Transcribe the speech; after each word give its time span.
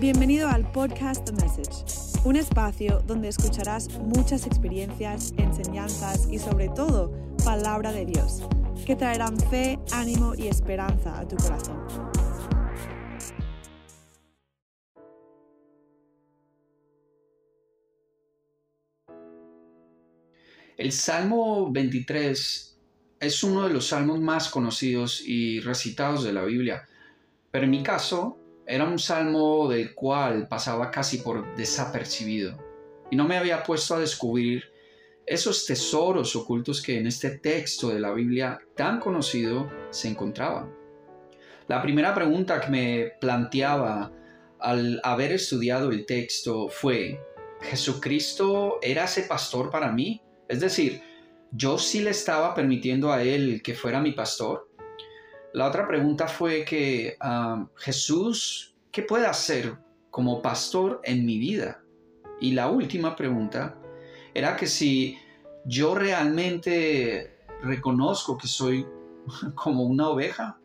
Bienvenido 0.00 0.48
al 0.48 0.70
podcast 0.70 1.24
The 1.24 1.32
Message, 1.32 2.22
un 2.24 2.36
espacio 2.36 3.02
donde 3.04 3.26
escucharás 3.26 3.88
muchas 3.98 4.46
experiencias, 4.46 5.34
enseñanzas 5.38 6.28
y 6.30 6.38
sobre 6.38 6.68
todo 6.68 7.10
palabra 7.44 7.90
de 7.90 8.06
Dios, 8.06 8.44
que 8.86 8.94
traerán 8.94 9.36
fe, 9.50 9.76
ánimo 9.90 10.36
y 10.36 10.46
esperanza 10.46 11.18
a 11.18 11.26
tu 11.26 11.34
corazón. 11.34 11.84
El 20.76 20.92
Salmo 20.92 21.72
23 21.72 22.78
es 23.18 23.42
uno 23.42 23.66
de 23.66 23.74
los 23.74 23.88
salmos 23.88 24.20
más 24.20 24.48
conocidos 24.48 25.20
y 25.26 25.58
recitados 25.58 26.22
de 26.22 26.32
la 26.32 26.44
Biblia, 26.44 26.86
pero 27.50 27.64
en 27.64 27.70
mi 27.72 27.82
caso 27.82 28.37
era 28.68 28.84
un 28.84 28.98
salmo 28.98 29.66
del 29.68 29.94
cual 29.94 30.46
pasaba 30.46 30.90
casi 30.90 31.18
por 31.18 31.56
desapercibido 31.56 32.58
y 33.10 33.16
no 33.16 33.26
me 33.26 33.38
había 33.38 33.62
puesto 33.62 33.94
a 33.94 34.00
descubrir 34.00 34.64
esos 35.26 35.64
tesoros 35.64 36.36
ocultos 36.36 36.82
que 36.82 36.98
en 36.98 37.06
este 37.06 37.38
texto 37.38 37.88
de 37.88 37.98
la 37.98 38.12
Biblia 38.12 38.58
tan 38.76 39.00
conocido 39.00 39.70
se 39.90 40.08
encontraban. 40.08 40.70
La 41.66 41.82
primera 41.82 42.14
pregunta 42.14 42.60
que 42.60 42.70
me 42.70 43.12
planteaba 43.20 44.12
al 44.58 45.00
haber 45.02 45.32
estudiado 45.32 45.90
el 45.90 46.04
texto 46.04 46.68
fue, 46.68 47.20
¿Jesucristo 47.62 48.78
era 48.82 49.04
ese 49.04 49.22
pastor 49.22 49.70
para 49.70 49.92
mí? 49.92 50.22
Es 50.46 50.60
decir, 50.60 51.02
¿yo 51.52 51.78
sí 51.78 52.00
le 52.00 52.10
estaba 52.10 52.54
permitiendo 52.54 53.12
a 53.12 53.22
él 53.22 53.62
que 53.62 53.74
fuera 53.74 54.00
mi 54.00 54.12
pastor? 54.12 54.67
La 55.58 55.66
otra 55.66 55.88
pregunta 55.88 56.28
fue 56.28 56.64
que 56.64 57.16
ah, 57.18 57.66
Jesús, 57.78 58.76
¿qué 58.92 59.02
puede 59.02 59.26
hacer 59.26 59.76
como 60.08 60.40
pastor 60.40 61.00
en 61.02 61.26
mi 61.26 61.36
vida? 61.36 61.82
Y 62.40 62.52
la 62.52 62.70
última 62.70 63.16
pregunta 63.16 63.76
era 64.34 64.54
que 64.54 64.68
si 64.68 65.18
yo 65.64 65.96
realmente 65.96 67.40
reconozco 67.60 68.38
que 68.38 68.46
soy 68.46 68.86
como 69.56 69.82
una 69.82 70.08
oveja. 70.10 70.60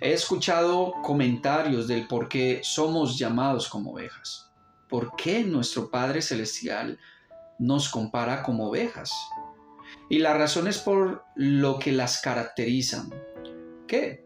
He 0.00 0.14
escuchado 0.14 0.94
comentarios 1.02 1.86
del 1.86 2.06
por 2.06 2.30
qué 2.30 2.60
somos 2.62 3.18
llamados 3.18 3.68
como 3.68 3.92
ovejas. 3.92 4.50
¿Por 4.88 5.14
qué 5.16 5.44
nuestro 5.44 5.90
Padre 5.90 6.22
Celestial 6.22 6.98
nos 7.58 7.90
compara 7.90 8.42
como 8.42 8.68
ovejas. 8.70 9.12
Y 10.08 10.18
la 10.18 10.32
razón 10.32 10.66
es 10.66 10.78
por 10.78 11.24
lo 11.34 11.78
que 11.78 11.92
las 11.92 12.22
caracterizan. 12.22 13.12
¿Qué? 13.86 14.24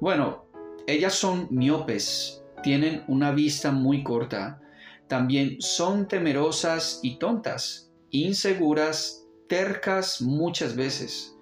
Bueno, 0.00 0.46
ellas 0.86 1.14
son 1.14 1.48
miopes, 1.50 2.42
tienen 2.62 3.04
una 3.08 3.32
vista 3.32 3.70
muy 3.72 4.02
corta, 4.02 4.60
también 5.08 5.60
son 5.60 6.06
temerosas 6.06 7.00
y 7.02 7.18
tontas, 7.18 7.92
inseguras, 8.10 9.26
tercas 9.48 10.22
muchas 10.22 10.76
veces. 10.76 11.36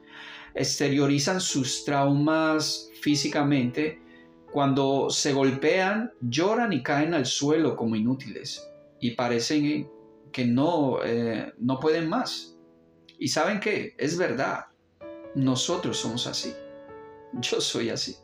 Exteriorizan 0.55 1.41
sus 1.41 1.85
traumas 1.85 2.91
físicamente. 3.01 4.01
Cuando 4.53 5.11
se 5.11 5.35
golpean, 5.35 6.13
lloran 6.23 6.73
y 6.73 6.83
caen 6.83 7.13
al 7.13 7.27
suelo 7.27 7.77
como 7.77 7.95
inútiles 7.97 8.67
y 8.99 9.11
parecen 9.11 9.89
que 10.33 10.47
no, 10.47 11.05
eh, 11.05 11.53
no 11.59 11.79
pueden 11.79 12.09
más. 12.09 12.57
Y 13.19 13.29
saben 13.29 13.61
qué, 13.61 13.95
es 13.99 14.17
verdad, 14.17 14.67
nosotros 15.35 15.99
somos 15.99 16.27
así. 16.27 16.55
Yo 17.35 17.61
soy 17.61 17.91
así. 17.91 18.17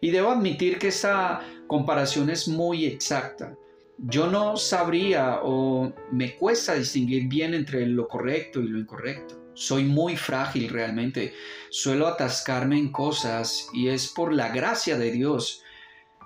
Y 0.00 0.10
debo 0.10 0.30
admitir 0.30 0.78
que 0.78 0.88
esta 0.88 1.40
comparación 1.66 2.30
es 2.30 2.48
muy 2.48 2.86
exacta. 2.86 3.56
Yo 3.98 4.26
no 4.28 4.56
sabría 4.56 5.40
o 5.42 5.92
me 6.10 6.36
cuesta 6.36 6.74
distinguir 6.74 7.28
bien 7.28 7.54
entre 7.54 7.86
lo 7.86 8.08
correcto 8.08 8.60
y 8.60 8.68
lo 8.68 8.78
incorrecto. 8.78 9.40
Soy 9.54 9.84
muy 9.84 10.16
frágil 10.16 10.68
realmente. 10.68 11.32
Suelo 11.70 12.08
atascarme 12.08 12.76
en 12.76 12.90
cosas 12.90 13.68
y 13.72 13.88
es 13.88 14.08
por 14.08 14.32
la 14.32 14.48
gracia 14.48 14.98
de 14.98 15.12
Dios 15.12 15.62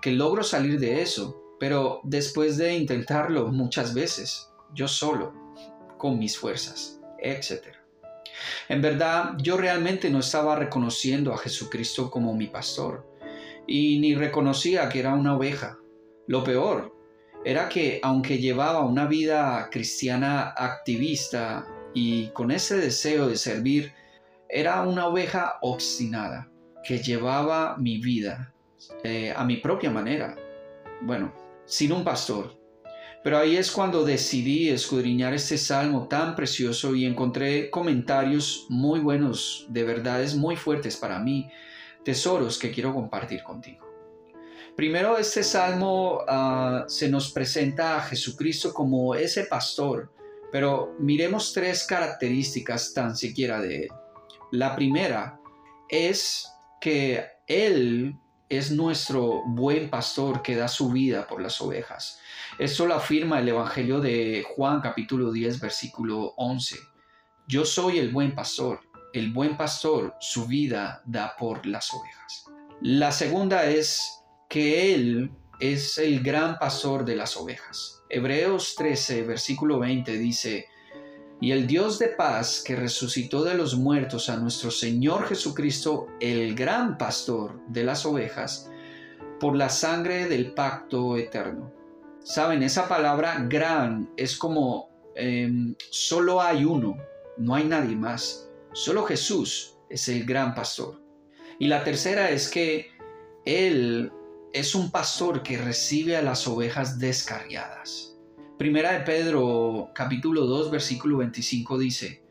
que 0.01 0.13
logro 0.13 0.43
salir 0.43 0.81
de 0.81 1.03
eso. 1.03 1.57
Pero 1.61 2.01
después 2.05 2.57
de 2.57 2.75
intentarlo 2.75 3.49
muchas 3.49 3.93
veces, 3.93 4.49
yo 4.75 4.89
solo, 4.89 5.35
con 5.99 6.19
mis 6.19 6.39
fuerzas, 6.39 7.01
etc. 7.19 7.78
En 8.69 8.83
verdad, 8.83 9.35
yo 9.39 9.57
realmente 9.57 10.11
no 10.11 10.21
estaba 10.21 10.57
reconociendo 10.57 11.33
a 11.33 11.39
Jesucristo 11.39 12.11
como 12.11 12.35
mi 12.35 12.47
pastor 12.47 13.07
y 13.67 13.99
ni 14.01 14.15
reconocía 14.15 14.89
que 14.89 15.01
era 15.01 15.15
una 15.15 15.37
oveja. 15.37 15.79
Lo 16.27 16.45
peor 16.45 16.95
era 17.45 17.69
que 17.69 18.01
aunque 18.03 18.39
llevaba 18.39 18.85
una 18.85 19.07
vida 19.07 19.69
cristiana 19.71 20.51
activista 20.57 21.67
y 21.95 22.29
con 22.29 22.51
ese 22.51 22.77
deseo 22.77 23.29
de 23.29 23.37
servir, 23.37 23.93
era 24.49 24.83
una 24.83 25.07
oveja 25.07 25.59
obstinada 25.61 26.51
que 26.85 26.99
llevaba 26.99 27.77
mi 27.77 27.99
vida 27.99 28.53
eh, 29.05 29.33
a 29.37 29.45
mi 29.45 29.59
propia 29.59 29.91
manera. 29.91 30.37
Bueno, 31.03 31.33
sin 31.65 31.93
un 31.93 32.03
pastor, 32.03 32.58
pero 33.29 33.41
ahí 33.41 33.59
es 33.59 33.71
cuando 33.71 34.07
decidí 34.07 34.71
escudriñar 34.71 35.35
este 35.35 35.59
salmo 35.59 36.09
tan 36.09 36.35
precioso 36.35 36.95
y 36.95 37.05
encontré 37.05 37.69
comentarios 37.69 38.65
muy 38.71 39.01
buenos, 39.01 39.67
de 39.69 39.85
verdades 39.85 40.35
muy 40.35 40.57
fuertes 40.57 40.97
para 40.97 41.19
mí, 41.19 41.47
tesoros 42.07 42.59
que 42.59 42.71
quiero 42.71 42.95
compartir 42.95 43.43
contigo. 43.43 43.87
Primero, 44.75 45.19
este 45.19 45.43
salmo 45.43 46.23
ah, 46.27 46.87
se 46.89 47.11
nos 47.11 47.31
presenta 47.31 47.99
a 47.99 48.01
Jesucristo 48.01 48.73
como 48.73 49.15
ese 49.15 49.45
pastor, 49.45 50.11
pero 50.51 50.95
miremos 50.99 51.53
tres 51.53 51.85
características 51.85 52.95
tan 52.95 53.15
siquiera 53.15 53.61
de 53.61 53.83
él. 53.83 53.89
La 54.53 54.75
primera 54.75 55.39
es 55.91 56.51
que 56.81 57.27
Él 57.47 58.15
es 58.49 58.71
nuestro 58.71 59.43
buen 59.47 59.91
pastor 59.91 60.43
que 60.43 60.57
da 60.57 60.69
su 60.69 60.91
vida 60.91 61.27
por 61.27 61.43
las 61.43 61.61
ovejas. 61.61 62.21
Esto 62.59 62.87
lo 62.87 62.95
afirma 62.95 63.41
el 63.41 63.49
Evangelio 63.49 64.01
de 64.01 64.45
Juan 64.57 64.81
capítulo 64.81 65.31
10 65.31 65.61
versículo 65.61 66.35
11. 66.37 66.77
Yo 67.47 67.65
soy 67.65 67.99
el 67.99 68.11
buen 68.11 68.35
pastor. 68.35 68.81
El 69.13 69.33
buen 69.33 69.57
pastor 69.57 70.15
su 70.21 70.47
vida 70.47 71.03
da 71.07 71.35
por 71.39 71.67
las 71.67 71.93
ovejas. 71.93 72.45
La 72.81 73.13
segunda 73.13 73.67
es 73.67 74.23
que 74.49 74.95
Él 74.95 75.31
es 75.61 75.99
el 75.99 76.23
gran 76.23 76.59
pastor 76.59 77.05
de 77.05 77.17
las 77.17 77.37
ovejas. 77.37 78.03
Hebreos 78.09 78.75
13 78.77 79.25
versículo 79.25 79.79
20 79.79 80.13
dice, 80.17 80.69
y 81.41 81.53
el 81.53 81.67
Dios 81.67 81.99
de 81.99 82.09
paz 82.09 82.63
que 82.65 82.75
resucitó 82.75 83.45
de 83.45 83.55
los 83.55 83.77
muertos 83.77 84.29
a 84.29 84.37
nuestro 84.37 84.71
Señor 84.71 85.27
Jesucristo, 85.27 86.09
el 86.21 86.55
gran 86.55 86.99
pastor 86.99 87.61
de 87.69 87.85
las 87.85 88.05
ovejas, 88.05 88.71
por 89.39 89.55
la 89.55 89.69
sangre 89.69 90.29
del 90.29 90.53
pacto 90.53 91.17
eterno. 91.17 91.73
Saben, 92.25 92.63
esa 92.65 92.89
palabra 92.89 93.47
gran 93.49 94.11
es 94.17 94.37
como 94.37 94.91
em, 95.15 95.77
solo 95.91 96.43
hay 96.43 96.65
uno, 96.65 96.97
no 97.37 97.55
hay 97.55 97.65
nadie 97.65 97.95
más. 97.95 98.51
Solo 98.73 99.05
Jesús 99.05 99.77
es 99.89 100.09
el 100.09 100.25
gran 100.25 100.55
pastor. 100.55 101.01
Y 101.61 101.69
la 101.69 101.85
tercera 101.85 102.31
es 102.31 102.49
que 102.49 102.91
Él 103.45 104.13
es 104.53 104.75
un 104.75 104.91
pastor 104.91 105.43
que 105.45 105.57
recibe 105.57 106.17
a 106.17 106.23
las 106.23 106.49
ovejas 106.49 106.99
descarriadas. 106.99 108.18
Primera 108.59 108.91
de 108.91 109.05
Pedro 109.05 109.93
capítulo 109.95 110.45
2 110.45 110.73
versículo 110.73 111.19
25 111.19 111.79
dice, 111.79 112.25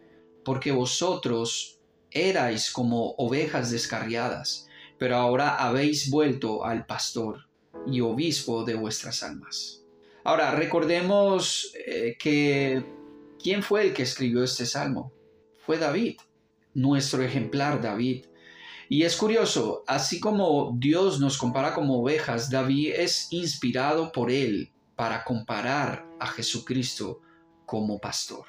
porque 0.44 0.74
vosotros 0.74 1.80
erais 2.12 2.70
como 2.70 3.12
ovejas 3.12 3.72
descarriadas, 3.72 4.68
pero 4.98 5.16
ahora 5.16 5.56
habéis 5.56 6.10
vuelto 6.10 6.66
al 6.66 6.86
pastor 6.86 7.48
y 7.90 8.02
obispo 8.02 8.66
de 8.66 8.76
vuestras 8.76 9.24
almas. 9.24 9.86
Ahora, 10.25 10.51
recordemos 10.51 11.72
eh, 11.86 12.18
que 12.19 12.84
¿quién 13.42 13.63
fue 13.63 13.84
el 13.84 13.94
que 13.94 14.04
escribió 14.04 14.44
este 14.44 14.66
salmo? 14.66 15.13
Fue 15.66 15.78
David, 15.78 16.18
nuestro 16.74 17.24
ejemplar 17.24 17.81
David. 17.81 18.25
Y 18.90 19.04
es 19.04 19.16
curioso, 19.16 19.86
así 19.88 20.19
como 20.19 20.75
Dios 20.78 21.22
nos 21.22 21.38
compara 21.38 21.74
como 21.74 22.01
ovejas, 22.01 22.50
David 22.50 22.96
es 22.98 23.31
inspirado 23.31 24.12
por 24.12 24.30
él 24.30 24.74
para 24.98 25.24
comparar 25.24 26.06
a 26.20 26.28
Jesucristo 26.28 27.22
como 27.66 28.00
pastor. 28.00 28.46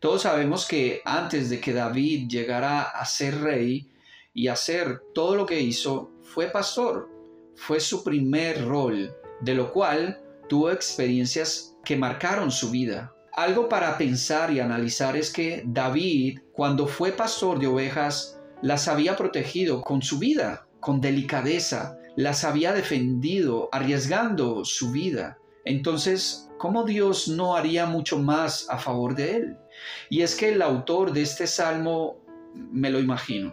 Todos 0.00 0.22
sabemos 0.22 0.66
que 0.66 1.00
antes 1.04 1.48
de 1.48 1.60
que 1.60 1.72
David 1.72 2.28
llegara 2.28 2.82
a 2.82 3.04
ser 3.06 3.40
rey 3.40 3.90
y 4.34 4.48
hacer 4.48 5.00
todo 5.14 5.36
lo 5.36 5.46
que 5.46 5.60
hizo, 5.60 6.10
fue 6.22 6.48
pastor. 6.48 7.08
Fue 7.56 7.80
su 7.80 8.02
primer 8.02 8.66
rol, 8.66 9.14
de 9.40 9.54
lo 9.54 9.72
cual 9.72 10.20
tuvo 10.48 10.70
experiencias 10.70 11.76
que 11.84 11.96
marcaron 11.96 12.50
su 12.50 12.70
vida. 12.70 13.14
Algo 13.32 13.68
para 13.68 13.96
pensar 13.96 14.52
y 14.52 14.60
analizar 14.60 15.16
es 15.16 15.32
que 15.32 15.62
David, 15.64 16.40
cuando 16.52 16.86
fue 16.86 17.12
pastor 17.12 17.58
de 17.58 17.68
ovejas, 17.68 18.40
las 18.62 18.88
había 18.88 19.16
protegido 19.16 19.82
con 19.82 20.02
su 20.02 20.18
vida, 20.18 20.66
con 20.80 21.00
delicadeza, 21.00 21.96
las 22.16 22.44
había 22.44 22.72
defendido 22.72 23.68
arriesgando 23.72 24.64
su 24.64 24.90
vida. 24.90 25.38
Entonces, 25.64 26.50
¿cómo 26.58 26.84
Dios 26.84 27.28
no 27.28 27.56
haría 27.56 27.86
mucho 27.86 28.18
más 28.18 28.68
a 28.70 28.78
favor 28.78 29.14
de 29.14 29.36
él? 29.36 29.58
Y 30.10 30.22
es 30.22 30.34
que 30.34 30.50
el 30.50 30.62
autor 30.62 31.12
de 31.12 31.22
este 31.22 31.46
salmo, 31.46 32.18
me 32.54 32.90
lo 32.90 32.98
imagino, 32.98 33.52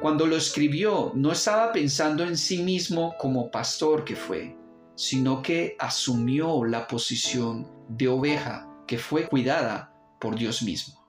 cuando 0.00 0.26
lo 0.26 0.36
escribió 0.36 1.12
no 1.14 1.32
estaba 1.32 1.72
pensando 1.72 2.24
en 2.24 2.36
sí 2.36 2.62
mismo 2.62 3.14
como 3.18 3.50
pastor 3.50 4.04
que 4.04 4.16
fue, 4.16 4.56
sino 4.94 5.42
que 5.42 5.76
asumió 5.78 6.64
la 6.64 6.86
posición 6.86 7.70
de 7.88 8.08
oveja 8.08 8.68
que 8.86 8.98
fue 8.98 9.28
cuidada 9.28 9.92
por 10.20 10.36
Dios 10.36 10.62
mismo. 10.62 11.06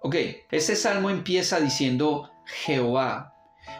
Ok, 0.00 0.14
este 0.50 0.76
salmo 0.76 1.10
empieza 1.10 1.58
diciendo 1.60 2.30
Jehová, 2.46 3.34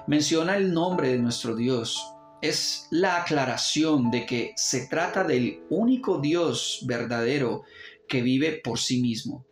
menciona 0.07 0.57
el 0.57 0.73
nombre 0.73 1.11
de 1.11 1.19
nuestro 1.19 1.55
Dios, 1.55 2.03
es 2.41 2.87
la 2.91 3.23
aclaración 3.23 4.11
de 4.11 4.27
que 4.27 4.53
se 4.57 4.87
trata 4.87 5.25
del 5.25 5.63
único 5.71 6.19
Dios 6.19 6.85
verdadero 6.87 7.63
que 8.07 8.23
vive 8.23 8.61
por 8.63 8.79
sí 8.79 9.01
mismo 9.01 9.45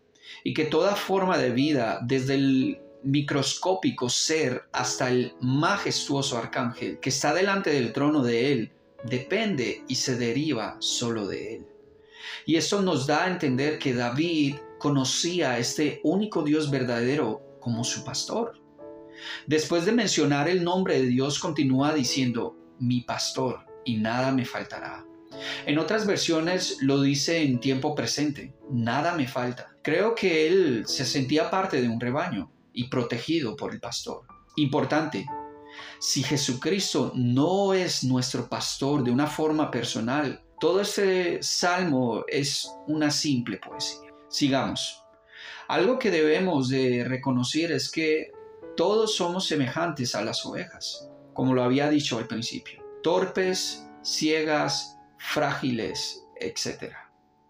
y 0.45 0.55
que 0.55 0.65
toda 0.65 0.97
forma 0.97 1.39
de 1.39 1.51
vida, 1.51 2.01
desde 2.03 2.35
el 2.35 2.81
microscópico 3.03 4.09
ser 4.09 4.65
hasta 4.73 5.11
el 5.11 5.35
majestuoso 5.41 6.39
arcángel 6.39 6.99
que 7.01 7.11
está 7.11 7.35
delante 7.35 7.71
del 7.71 7.93
trono 7.93 8.23
de 8.23 8.53
él, 8.53 8.73
depende 9.05 9.85
y 9.89 9.95
se 9.97 10.17
deriva 10.17 10.77
solo 10.81 11.27
de 11.27 11.57
él. 11.57 11.67
Y 12.45 12.57
eso 12.57 12.83
nos 12.83 13.07
da 13.07 13.25
a 13.25 13.31
entender 13.31 13.79
que 13.79 13.95
David 13.95 14.57
conocía 14.79 15.53
a 15.53 15.59
este 15.59 16.01
único 16.03 16.43
Dios 16.43 16.71
verdadero 16.71 17.59
como 17.61 17.85
su 17.85 18.05
pastor. 18.05 18.61
Después 19.47 19.85
de 19.85 19.93
mencionar 19.93 20.49
el 20.49 20.63
nombre 20.63 21.01
de 21.01 21.07
Dios, 21.07 21.39
continúa 21.39 21.95
diciendo, 21.95 22.57
mi 22.79 23.03
pastor, 23.03 23.67
y 23.85 23.97
nada 23.97 24.33
me 24.33 24.45
faltará. 24.45 25.05
En 25.67 25.79
otras 25.79 26.07
versiones 26.07 26.79
lo 26.81 27.01
dice 27.01 27.43
en 27.43 27.61
tiempo 27.61 27.95
presente, 27.95 28.55
nada 28.71 29.15
me 29.15 29.27
falta. 29.27 29.75
Creo 29.83 30.15
que 30.15 30.47
él 30.47 30.85
se 30.87 31.05
sentía 31.05 31.51
parte 31.51 31.81
de 31.81 31.89
un 31.89 32.01
rebaño 32.01 32.51
y 32.73 32.89
protegido 32.89 33.57
por 33.57 33.73
el 33.73 33.81
pastor. 33.81 34.23
Importante, 34.57 35.27
si 35.99 36.23
Jesucristo 36.23 37.13
no 37.15 37.75
es 37.75 38.05
nuestro 38.05 38.49
pastor 38.49 39.05
de 39.05 39.11
una 39.11 39.27
forma 39.27 39.71
personal, 39.71 40.43
todo 40.59 40.81
este 40.81 41.43
salmo 41.43 42.25
es 42.29 42.71
una 42.87 43.11
simple 43.11 43.59
poesía. 43.59 44.11
Sigamos. 44.29 45.03
Algo 45.69 45.99
que 45.99 46.11
debemos 46.11 46.69
de 46.69 47.05
reconocer 47.05 47.73
es 47.73 47.91
que 47.91 48.31
todos 48.77 49.17
somos 49.17 49.47
semejantes 49.47 50.15
a 50.15 50.23
las 50.23 50.45
ovejas, 50.47 51.09
como 51.37 51.55
lo 51.55 51.63
había 51.63 51.91
dicho 51.91 52.19
al 52.19 52.27
principio, 52.27 52.83
torpes, 53.03 53.87
ciegas, 54.03 54.99
frágiles, 55.19 56.25
etc. 56.41 56.93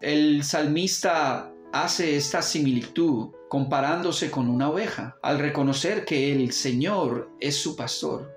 El 0.01 0.43
salmista 0.43 1.51
hace 1.71 2.15
esta 2.17 2.41
similitud 2.41 3.29
comparándose 3.49 4.29
con 4.29 4.49
una 4.49 4.69
oveja, 4.69 5.15
al 5.23 5.39
reconocer 5.39 6.05
que 6.05 6.33
el 6.33 6.51
Señor 6.51 7.31
es 7.39 7.55
su 7.55 7.75
pastor. 7.75 8.35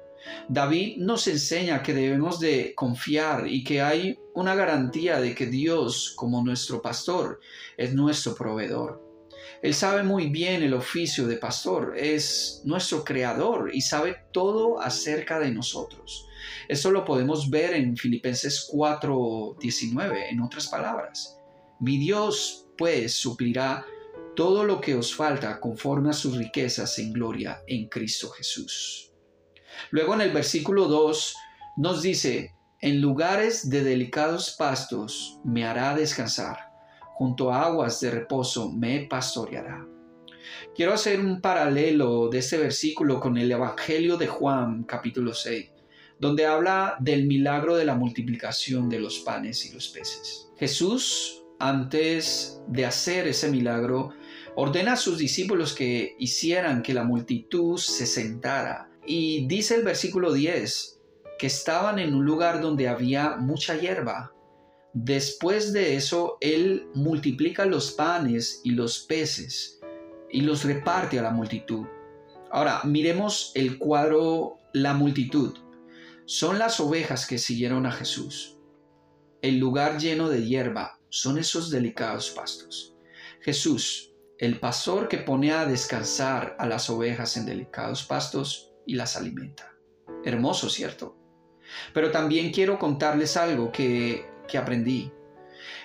David 0.49 0.99
nos 0.99 1.26
enseña 1.26 1.82
que 1.82 1.94
debemos 1.94 2.38
de 2.38 2.75
confiar 2.76 3.49
y 3.49 3.64
que 3.64 3.82
hay 3.82 4.19
una 4.35 4.55
garantía 4.55 5.20
de 5.20 5.35
que 5.35 5.47
Dios, 5.47 6.12
como 6.17 6.44
nuestro 6.44 6.81
pastor, 6.81 7.41
es 7.76 7.94
nuestro 7.94 8.35
proveedor. 8.35 9.10
Él 9.62 9.75
sabe 9.75 10.03
muy 10.03 10.29
bien 10.31 10.62
el 10.62 10.73
oficio 10.73 11.27
de 11.27 11.37
pastor, 11.37 11.95
es 11.97 12.62
nuestro 12.65 13.05
creador 13.05 13.71
y 13.75 13.83
sabe 13.83 14.17
todo 14.33 14.81
acerca 14.81 15.39
de 15.39 15.51
nosotros. 15.51 16.27
Esto 16.67 16.91
lo 16.91 17.05
podemos 17.05 17.51
ver 17.51 17.75
en 17.75 17.95
Filipenses 17.95 18.67
4:19, 18.73 20.31
en 20.31 20.41
otras 20.41 20.69
palabras. 20.69 21.37
Mi 21.79 21.99
Dios, 21.99 22.69
pues, 22.79 23.12
suplirá 23.12 23.85
todo 24.35 24.65
lo 24.65 24.81
que 24.81 24.95
os 24.95 25.15
falta 25.15 25.61
conforme 25.61 26.11
a 26.11 26.15
sus 26.15 26.39
riquezas 26.39 26.99
en 26.99 27.12
gloria 27.12 27.61
en 27.67 27.89
Cristo 27.89 28.31
Jesús. 28.31 29.12
Luego 29.91 30.15
en 30.15 30.23
el 30.23 30.33
versículo 30.33 30.89
2 30.89 31.35
nos 31.77 32.01
dice, 32.01 32.55
en 32.81 33.03
lugares 33.03 33.69
de 33.69 33.85
delicados 33.85 34.57
pastos 34.59 35.39
me 35.45 35.67
hará 35.67 35.95
descansar 35.95 36.70
junto 37.21 37.53
a 37.53 37.67
aguas 37.67 38.01
de 38.01 38.11
reposo 38.11 38.73
me 38.73 39.01
pastoreará. 39.01 39.87
Quiero 40.75 40.95
hacer 40.95 41.21
un 41.21 41.43
paralelo 41.43 42.31
de 42.31 42.39
este 42.39 42.57
versículo 42.57 43.21
con 43.21 43.37
el 43.37 43.53
Evangelio 43.53 44.17
de 44.17 44.27
Juan 44.27 44.85
capítulo 44.85 45.35
6, 45.35 45.71
donde 46.19 46.47
habla 46.47 46.97
del 46.99 47.27
milagro 47.27 47.77
de 47.77 47.85
la 47.85 47.95
multiplicación 47.95 48.89
de 48.89 49.01
los 49.01 49.19
panes 49.19 49.67
y 49.67 49.75
los 49.75 49.89
peces. 49.89 50.49
Jesús, 50.57 51.45
antes 51.59 52.63
de 52.69 52.87
hacer 52.87 53.29
ese 53.29 53.51
milagro, 53.51 54.15
ordena 54.57 54.95
a 54.95 54.97
sus 54.97 55.19
discípulos 55.19 55.75
que 55.75 56.17
hicieran 56.19 56.81
que 56.81 56.95
la 56.95 57.05
multitud 57.05 57.77
se 57.77 58.07
sentara. 58.07 58.89
Y 59.05 59.47
dice 59.47 59.75
el 59.75 59.83
versículo 59.83 60.33
10 60.33 61.03
que 61.39 61.49
estaban 61.49 61.99
en 61.99 62.15
un 62.15 62.25
lugar 62.25 62.63
donde 62.63 62.89
había 62.89 63.37
mucha 63.37 63.77
hierba 63.77 64.33
Después 64.93 65.73
de 65.73 65.97
eso, 65.97 66.37
Él 66.41 66.89
multiplica 66.95 67.65
los 67.65 67.93
panes 67.93 68.61
y 68.65 68.71
los 68.71 69.01
peces 69.01 69.81
y 70.29 70.41
los 70.41 70.65
reparte 70.65 71.19
a 71.19 71.23
la 71.23 71.31
multitud. 71.31 71.87
Ahora, 72.51 72.81
miremos 72.85 73.53
el 73.55 73.79
cuadro, 73.79 74.59
la 74.73 74.95
multitud. 74.95 75.57
Son 76.25 76.59
las 76.59 76.81
ovejas 76.81 77.27
que 77.27 77.39
siguieron 77.39 77.87
a 77.87 77.93
Jesús. 77.93 78.57
El 79.43 79.59
lugar 79.59 79.99
lleno 79.99 80.29
de 80.29 80.45
hierba 80.45 80.99
son 81.09 81.39
esos 81.39 81.71
delicados 81.71 82.31
pastos. 82.31 82.95
Jesús, 83.41 84.13
el 84.39 84.59
pastor 84.59 85.09
que 85.09 85.19
pone 85.19 85.53
a 85.53 85.67
descansar 85.67 86.57
a 86.59 86.67
las 86.67 86.91
ovejas 86.91 87.37
en 87.37 87.47
delicados 87.47 88.05
pastos 88.05 88.73
y 88.87 88.95
las 88.95 89.17
alimenta. 89.17 89.73
Hermoso, 90.25 90.69
¿cierto? 90.69 91.17
Pero 91.95 92.11
también 92.11 92.53
quiero 92.53 92.79
contarles 92.79 93.37
algo 93.37 93.71
que 93.71 94.30
que 94.50 94.58
aprendí. 94.58 95.12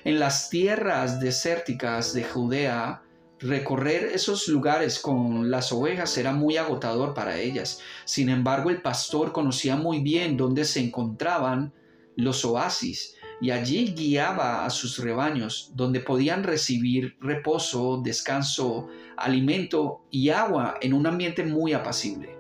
En 0.04 0.20
las 0.20 0.50
tierras 0.50 1.20
desérticas 1.20 2.14
de 2.14 2.24
Judea, 2.24 3.04
recorrer 3.40 4.06
esos 4.14 4.48
lugares 4.48 5.00
con 5.00 5.52
las 5.52 5.72
ovejas 5.72 6.18
era 6.18 6.32
muy 6.32 6.58
agotador 6.58 7.14
para 7.14 7.38
ellas. 7.38 7.82
Sin 8.06 8.30
embargo, 8.30 8.70
el 8.70 8.82
pastor 8.82 9.32
conocía 9.32 9.76
muy 9.76 10.00
bien 10.00 10.38
dónde 10.38 10.66
se 10.66 10.80
encontraban 10.80 11.74
los 12.16 12.46
oasis 12.46 13.16
y 13.42 13.52
allí 13.52 13.94
guiaba 13.94 14.66
a 14.66 14.70
sus 14.70 14.98
rebaños, 14.98 15.72
donde 15.76 16.00
podían 16.00 16.44
recibir 16.44 17.18
reposo, 17.20 18.02
descanso, 18.04 18.88
alimento 19.18 20.02
y 20.10 20.30
agua 20.30 20.76
en 20.82 20.94
un 20.94 21.06
ambiente 21.06 21.44
muy 21.44 21.74
apacible. 21.74 22.35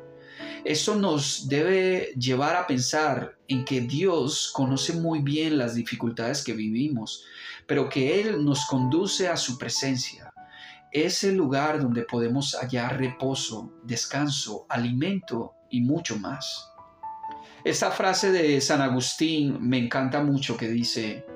Eso 0.65 0.95
nos 0.95 1.47
debe 1.47 2.11
llevar 2.17 2.55
a 2.55 2.65
pensar 2.65 3.37
en 3.47 3.63
que 3.65 3.81
Dios 3.81 4.51
conoce 4.51 4.93
muy 4.93 5.19
bien 5.19 5.59
las 5.59 5.75
dificultades 5.75 6.43
que 6.43 6.53
vivimos, 6.53 7.23
pero 7.67 7.87
que 7.87 8.19
Él 8.19 8.43
nos 8.43 8.65
conduce 8.65 9.27
a 9.27 9.37
su 9.37 9.59
presencia. 9.59 10.33
Es 10.91 11.23
el 11.23 11.35
lugar 11.35 11.79
donde 11.79 12.01
podemos 12.01 12.55
hallar 12.59 12.97
reposo, 12.97 13.71
descanso, 13.83 14.65
alimento 14.67 15.53
y 15.69 15.81
mucho 15.81 16.17
más. 16.17 16.71
Esta 17.63 17.91
frase 17.91 18.31
de 18.31 18.59
San 18.59 18.81
Agustín 18.81 19.59
me 19.61 19.77
encanta 19.77 20.23
mucho 20.23 20.57
que 20.57 20.67
dice, 20.67 21.27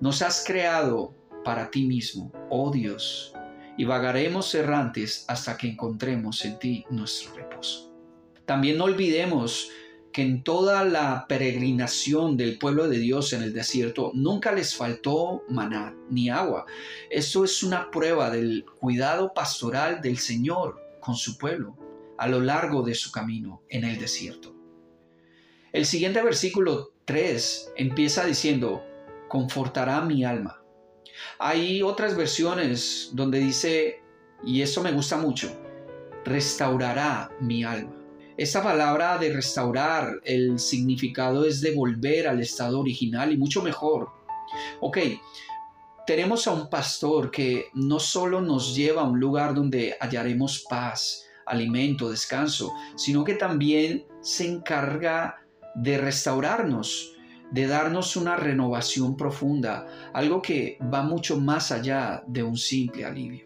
nos 0.00 0.20
has 0.20 0.42
creado 0.44 1.14
para 1.44 1.70
ti 1.70 1.84
mismo, 1.84 2.32
oh 2.50 2.72
Dios, 2.72 3.34
y 3.78 3.84
vagaremos 3.84 4.52
errantes 4.52 5.24
hasta 5.28 5.56
que 5.56 5.68
encontremos 5.68 6.44
en 6.44 6.58
ti 6.58 6.84
nuestro 6.90 7.34
reposo. 7.36 7.93
También 8.46 8.78
no 8.78 8.84
olvidemos 8.84 9.70
que 10.12 10.22
en 10.22 10.44
toda 10.44 10.84
la 10.84 11.26
peregrinación 11.28 12.36
del 12.36 12.56
pueblo 12.56 12.88
de 12.88 12.98
Dios 12.98 13.32
en 13.32 13.42
el 13.42 13.52
desierto 13.52 14.12
nunca 14.14 14.52
les 14.52 14.76
faltó 14.76 15.42
maná 15.48 15.96
ni 16.08 16.30
agua. 16.30 16.66
Eso 17.10 17.44
es 17.44 17.64
una 17.64 17.90
prueba 17.90 18.30
del 18.30 18.64
cuidado 18.78 19.34
pastoral 19.34 20.00
del 20.00 20.18
Señor 20.18 20.80
con 21.00 21.16
su 21.16 21.36
pueblo 21.36 21.76
a 22.16 22.28
lo 22.28 22.40
largo 22.40 22.82
de 22.82 22.94
su 22.94 23.10
camino 23.10 23.62
en 23.68 23.82
el 23.82 23.98
desierto. 23.98 24.54
El 25.72 25.84
siguiente 25.84 26.22
versículo 26.22 26.92
3 27.06 27.72
empieza 27.76 28.24
diciendo, 28.24 28.84
confortará 29.28 30.00
mi 30.02 30.24
alma. 30.24 30.62
Hay 31.40 31.82
otras 31.82 32.16
versiones 32.16 33.10
donde 33.14 33.40
dice, 33.40 34.00
y 34.44 34.62
eso 34.62 34.80
me 34.80 34.92
gusta 34.92 35.16
mucho, 35.16 35.50
restaurará 36.24 37.32
mi 37.40 37.64
alma. 37.64 38.03
Esta 38.36 38.64
palabra 38.64 39.16
de 39.16 39.32
restaurar, 39.32 40.20
el 40.24 40.58
significado 40.58 41.44
es 41.44 41.60
de 41.60 41.72
volver 41.72 42.26
al 42.26 42.40
estado 42.40 42.80
original 42.80 43.32
y 43.32 43.36
mucho 43.36 43.62
mejor. 43.62 44.08
Ok, 44.80 44.98
tenemos 46.04 46.48
a 46.48 46.52
un 46.52 46.68
pastor 46.68 47.30
que 47.30 47.66
no 47.74 48.00
solo 48.00 48.40
nos 48.40 48.74
lleva 48.74 49.02
a 49.02 49.08
un 49.08 49.20
lugar 49.20 49.54
donde 49.54 49.96
hallaremos 50.00 50.66
paz, 50.68 51.26
alimento, 51.46 52.10
descanso, 52.10 52.72
sino 52.96 53.22
que 53.22 53.34
también 53.34 54.04
se 54.20 54.50
encarga 54.50 55.36
de 55.76 55.96
restaurarnos, 55.98 57.12
de 57.52 57.68
darnos 57.68 58.16
una 58.16 58.34
renovación 58.34 59.16
profunda, 59.16 59.86
algo 60.12 60.42
que 60.42 60.76
va 60.92 61.02
mucho 61.02 61.38
más 61.38 61.70
allá 61.70 62.24
de 62.26 62.42
un 62.42 62.56
simple 62.56 63.04
alivio. 63.04 63.43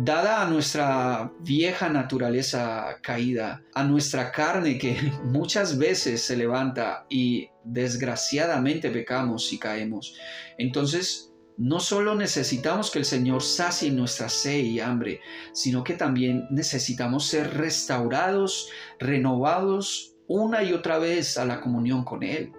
Dada 0.00 0.42
a 0.42 0.48
nuestra 0.48 1.32
vieja 1.40 1.88
naturaleza 1.88 2.98
caída, 3.02 3.64
a 3.74 3.82
nuestra 3.82 4.30
carne 4.30 4.78
que 4.78 4.96
muchas 5.24 5.76
veces 5.76 6.22
se 6.22 6.36
levanta 6.36 7.04
y 7.08 7.48
desgraciadamente 7.64 8.90
pecamos 8.90 9.52
y 9.52 9.58
caemos, 9.58 10.16
entonces 10.56 11.32
no 11.56 11.80
solo 11.80 12.14
necesitamos 12.14 12.92
que 12.92 13.00
el 13.00 13.04
Señor 13.04 13.42
sacie 13.42 13.90
nuestra 13.90 14.28
sed 14.28 14.60
y 14.60 14.78
hambre, 14.78 15.20
sino 15.52 15.82
que 15.82 15.94
también 15.94 16.46
necesitamos 16.50 17.26
ser 17.26 17.54
restaurados, 17.54 18.70
renovados 19.00 20.14
una 20.28 20.62
y 20.62 20.72
otra 20.72 20.98
vez 20.98 21.36
a 21.36 21.44
la 21.44 21.60
comunión 21.60 22.04
con 22.04 22.22
Él. 22.22 22.52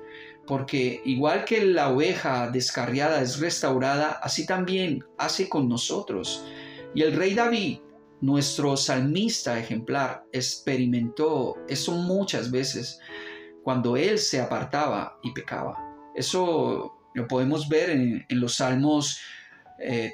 Porque 0.45 1.01
igual 1.05 1.45
que 1.45 1.63
la 1.63 1.89
oveja 1.89 2.49
descarriada 2.49 3.21
es 3.21 3.39
restaurada, 3.39 4.19
así 4.21 4.45
también 4.45 5.05
hace 5.17 5.47
con 5.47 5.69
nosotros. 5.69 6.43
Y 6.95 7.03
el 7.03 7.15
rey 7.15 7.35
David, 7.35 7.79
nuestro 8.21 8.75
salmista 8.75 9.59
ejemplar, 9.59 10.25
experimentó 10.31 11.55
eso 11.67 11.91
muchas 11.93 12.49
veces 12.49 12.99
cuando 13.63 13.95
él 13.95 14.17
se 14.17 14.41
apartaba 14.41 15.19
y 15.23 15.31
pecaba. 15.31 15.77
Eso 16.15 16.95
lo 17.13 17.27
podemos 17.27 17.69
ver 17.69 17.91
en, 17.91 18.25
los 18.29 18.55
salmos 18.55 19.19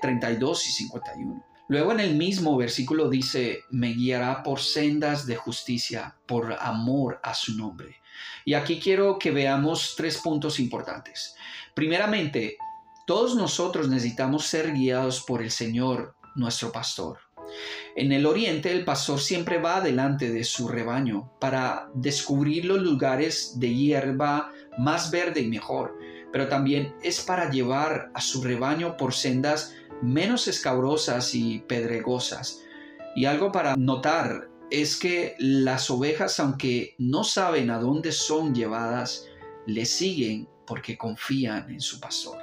32 0.01 0.59
eh, 0.59 0.63
y 0.67 0.71
51. 0.71 1.45
Luego 1.67 1.91
en 1.93 1.99
el 1.99 2.15
mismo 2.15 2.57
versículo 2.57 3.09
dice, 3.09 3.61
me 3.71 3.93
guiará 3.93 4.43
por 4.43 4.59
sendas 4.59 5.25
de 5.25 5.35
justicia, 5.35 6.15
por 6.27 6.53
amor 6.59 7.19
a 7.23 7.33
su 7.33 7.57
nombre. 7.57 7.95
Y 8.43 8.53
aquí 8.53 8.79
quiero 8.79 9.17
que 9.17 9.31
veamos 9.31 9.95
tres 9.97 10.19
puntos 10.19 10.59
importantes. 10.59 11.35
Primeramente, 11.73 12.57
todos 13.07 13.35
nosotros 13.35 13.89
necesitamos 13.89 14.45
ser 14.45 14.73
guiados 14.73 15.21
por 15.21 15.41
el 15.41 15.49
Señor, 15.49 16.15
nuestro 16.35 16.71
pastor. 16.71 17.17
En 17.95 18.11
el 18.11 18.25
oriente 18.25 18.71
el 18.71 18.83
pastor 18.83 19.19
siempre 19.19 19.59
va 19.59 19.81
delante 19.81 20.31
de 20.31 20.43
su 20.43 20.67
rebaño 20.67 21.31
para 21.39 21.89
descubrir 21.93 22.65
los 22.65 22.81
lugares 22.81 23.59
de 23.59 23.73
hierba 23.73 24.51
más 24.77 25.11
verde 25.11 25.41
y 25.41 25.47
mejor, 25.47 25.97
pero 26.31 26.47
también 26.47 26.95
es 27.01 27.21
para 27.21 27.49
llevar 27.49 28.11
a 28.13 28.21
su 28.21 28.43
rebaño 28.43 28.97
por 28.97 29.13
sendas 29.13 29.73
menos 30.01 30.47
escabrosas 30.47 31.33
y 31.33 31.59
pedregosas. 31.59 32.61
Y 33.15 33.25
algo 33.25 33.51
para 33.51 33.75
notar 33.77 34.49
es 34.69 34.97
que 34.97 35.35
las 35.39 35.89
ovejas, 35.89 36.39
aunque 36.39 36.95
no 36.97 37.23
saben 37.23 37.69
a 37.69 37.79
dónde 37.79 38.11
son 38.11 38.53
llevadas, 38.53 39.27
le 39.67 39.85
siguen 39.85 40.49
porque 40.67 40.97
confían 40.97 41.69
en 41.69 41.79
su 41.79 41.99
pastor. 41.99 42.37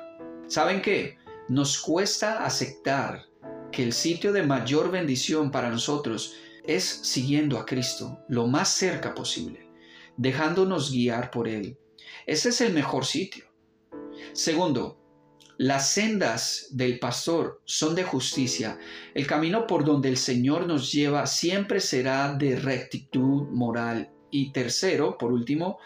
¿Saben 0.47 0.81
qué? 0.81 1.19
Nos 1.49 1.79
cuesta 1.79 2.45
aceptar 2.45 3.27
que 3.73 3.83
el 3.83 3.93
sitio 3.93 4.33
de 4.33 4.43
mayor 4.43 4.91
bendición 4.91 5.51
para 5.51 5.71
nosotros 5.71 6.35
es 6.65 6.85
siguiendo 6.85 7.59
a 7.59 7.67
Cristo 7.67 8.21
lo 8.29 8.47
más 8.47 8.69
cerca 8.69 9.15
posible, 9.15 9.69
dejándonos 10.17 10.93
guiar 10.93 11.31
por 11.31 11.49
Él. 11.49 11.79
Ese 12.27 12.51
es 12.51 12.61
el 12.61 12.73
mejor 12.73 13.05
sitio. 13.05 13.47
Segundo, 14.33 15.03
las 15.59 15.91
sendas 15.91 16.69
del 16.71 16.99
pastor 16.99 17.63
son 17.65 17.95
de 17.95 18.05
justicia. 18.05 18.79
El 19.15 19.27
camino 19.27 19.67
por 19.67 19.85
donde 19.85 20.09
el 20.09 20.17
Señor 20.17 20.67
nos 20.67 20.93
lleva 20.93 21.27
siempre 21.27 21.81
será 21.81 22.35
de 22.35 22.57
rectitud 22.57 23.49
moral. 23.49 24.11
Y 24.31 24.53
tercero, 24.53 25.19
por 25.19 25.33
último, 25.33 25.79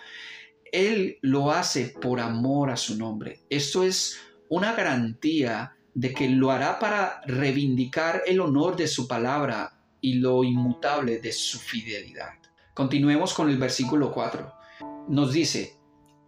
Él 0.73 1.19
lo 1.21 1.50
hace 1.50 1.95
por 2.00 2.21
amor 2.21 2.71
a 2.71 2.76
su 2.76 2.97
nombre. 2.97 3.40
Esto 3.50 3.83
es 3.83 4.19
una 4.49 4.73
garantía 4.75 5.75
de 5.97 6.12
que 6.12 6.29
lo 6.29 6.50
hará 6.50 6.79
para 6.79 7.23
reivindicar 7.25 8.23
el 8.26 8.41
honor 8.41 8.76
de 8.76 8.87
su 8.87 9.09
palabra 9.09 9.73
y 10.03 10.17
lo 10.17 10.45
inmutable 10.45 11.21
de 11.21 11.33
su 11.33 11.59
fidelidad. 11.59 12.35
Continuemos 12.75 13.33
con 13.33 13.49
el 13.49 13.57
versículo 13.57 14.12
4. 14.12 14.53
Nos 15.09 15.33
dice, 15.33 15.79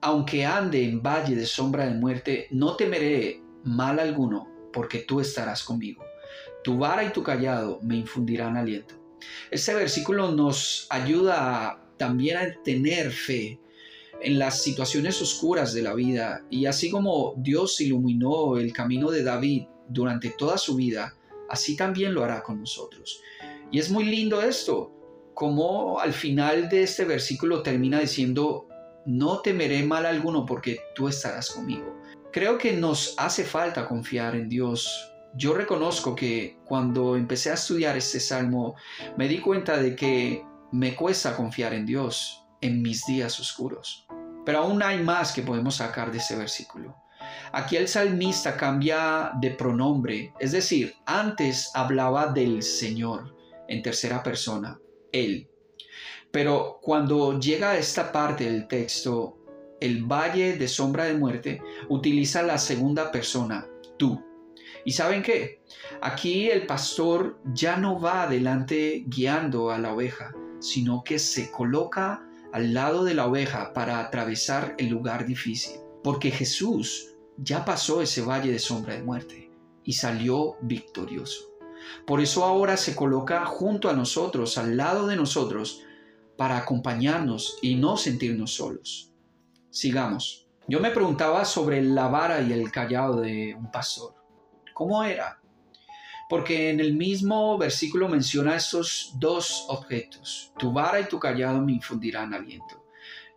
aunque 0.01 0.47
ande 0.47 0.83
en 0.83 1.03
valle 1.03 1.37
de 1.37 1.45
sombra 1.45 1.85
de 1.85 1.95
muerte, 1.95 2.49
no 2.51 2.77
temeré 2.77 3.43
mal 3.63 3.99
alguno, 3.99 4.49
porque 4.73 5.01
tú 5.01 5.21
estarás 5.21 5.63
conmigo. 5.63 6.03
Tu 6.65 6.79
vara 6.79 7.05
y 7.05 7.13
tu 7.13 7.23
callado 7.23 7.79
me 7.83 7.97
infundirán 7.97 8.57
aliento. 8.57 8.95
Este 9.51 9.75
versículo 9.75 10.33
nos 10.33 10.87
ayuda 10.89 11.85
también 11.99 12.39
a 12.39 12.63
tener 12.63 13.11
fe 13.11 13.61
en 14.21 14.39
las 14.39 14.63
situaciones 14.63 15.21
oscuras 15.23 15.73
de 15.73 15.83
la 15.83 15.95
vida 15.95 16.45
y 16.51 16.67
así 16.67 16.91
como 16.91 17.35
Dios 17.37 17.81
iluminó 17.81 18.57
el 18.57 18.73
camino 18.73 19.11
de 19.11 19.23
David 19.23 19.67
durante 19.89 20.31
toda 20.31 20.59
su 20.59 20.77
vida, 20.77 21.15
así 21.49 21.77
también 21.77 22.15
lo 22.15 22.25
hará 22.25 22.43
con 22.43 22.61
nosotros. 22.61 23.21
Y 23.71 23.79
es 23.79 23.91
muy 23.91 24.05
lindo 24.05 24.43
esto, 24.43 24.93
como 25.35 26.01
al 26.01 26.13
final 26.13 26.69
de 26.69 26.83
este 26.83 27.05
versículo 27.05 27.63
termina 27.63 28.01
diciendo, 28.01 28.67
no 29.07 29.41
temeré 29.41 29.83
mal 29.85 30.05
alguno 30.05 30.45
porque 30.45 30.81
tú 30.95 31.09
estarás 31.09 31.51
conmigo. 31.51 31.97
Creo 32.33 32.59
que 32.59 32.73
nos 32.73 33.15
hace 33.17 33.45
falta 33.45 33.87
confiar 33.87 34.35
en 34.35 34.49
Dios. 34.49 35.13
Yo 35.35 35.55
reconozco 35.55 36.15
que 36.15 36.59
cuando 36.65 37.17
empecé 37.17 37.51
a 37.51 37.55
estudiar 37.55 37.97
este 37.97 38.21
salmo 38.21 38.75
me 39.17 39.29
di 39.29 39.39
cuenta 39.39 39.79
de 39.79 39.95
que 39.95 40.45
me 40.73 40.95
cuesta 40.95 41.37
confiar 41.37 41.73
en 41.73 41.87
Dios 41.87 42.45
en 42.61 42.83
mis 42.83 43.07
días 43.07 43.39
oscuros. 43.39 44.08
Pero 44.49 44.61
aún 44.61 44.83
hay 44.83 45.03
más 45.03 45.33
que 45.33 45.43
podemos 45.43 45.77
sacar 45.77 46.11
de 46.11 46.17
ese 46.17 46.35
versículo. 46.35 46.97
Aquí 47.53 47.77
el 47.77 47.87
salmista 47.87 48.57
cambia 48.57 49.33
de 49.39 49.51
pronombre, 49.51 50.33
es 50.41 50.53
decir, 50.53 50.95
antes 51.05 51.71
hablaba 51.75 52.29
del 52.29 52.63
Señor 52.63 53.37
en 53.69 53.83
tercera 53.83 54.23
persona, 54.23 54.81
Él. 55.13 55.51
Pero 56.31 56.79
cuando 56.81 57.39
llega 57.39 57.73
a 57.73 57.77
esta 57.77 58.11
parte 58.11 58.45
del 58.51 58.67
texto, 58.69 59.37
el 59.83 60.05
valle 60.05 60.57
de 60.57 60.67
sombra 60.67 61.05
de 61.05 61.19
muerte 61.19 61.61
utiliza 61.91 62.43
la 62.43 62.57
segunda 62.57 63.13
persona, 63.13 63.67
tú. 63.99 64.19
¿Y 64.83 64.93
saben 64.93 65.23
qué? 65.23 65.61
Aquí 66.01 66.49
el 66.49 66.65
pastor 66.65 67.39
ya 67.53 67.77
no 67.77 68.01
va 68.01 68.23
adelante 68.23 69.05
guiando 69.09 69.71
a 69.71 69.77
la 69.77 69.93
oveja, 69.93 70.33
sino 70.59 71.05
que 71.05 71.19
se 71.19 71.51
coloca 71.51 72.25
al 72.53 72.75
lado 72.75 73.05
de 73.05 73.15
la 73.15 73.27
oveja 73.27 73.73
para 73.73 74.01
atravesar 74.01 74.75
el 74.79 74.89
lugar 74.89 75.27
difícil. 75.27 75.81
Porque 76.03 76.31
Jesús 76.31 77.15
ya 77.37 77.65
pasó 77.65 78.03
ese 78.03 78.23
valle 78.23 78.51
de 78.51 78.59
sombra 78.59 78.95
de 78.95 79.03
muerte 79.03 79.51
y 79.85 79.93
salió 79.93 80.57
victorioso. 80.63 81.45
Por 82.07 82.21
eso 82.21 82.45
ahora 82.45 82.77
se 82.77 82.95
coloca 82.95 83.45
junto 83.47 83.89
a 83.89 83.95
nosotros, 83.95 84.59
al 84.59 84.77
lado 84.77 85.07
de 85.07 85.17
nosotros, 85.17 85.83
para 86.37 86.59
acompañarnos 86.59 87.59
y 87.63 87.77
no 87.77 87.97
sentirnos 87.97 88.55
solos. 88.55 89.13
Sigamos. 89.71 90.47
Yo 90.69 90.81
me 90.81 90.91
preguntaba 90.91 91.45
sobre 91.45 91.83
la 91.83 92.09
vara 92.09 92.43
y 92.43 92.53
el 92.53 92.71
callado 92.71 93.21
de 93.21 93.55
un 93.55 93.71
pastor. 93.71 94.15
¿Cómo 94.75 95.03
era? 95.03 95.41
Porque 96.29 96.71
en 96.71 96.81
el 96.81 96.95
mismo 96.95 97.57
versículo 97.57 98.09
menciona 98.09 98.57
estos 98.57 99.15
dos 99.17 99.65
objetos. 99.69 100.53
Tu 100.59 100.73
vara 100.73 101.01
y 101.01 101.05
tu 101.05 101.19
callado 101.19 101.61
me 101.63 101.73
infundirán 101.73 102.35
aliento. 102.35 102.85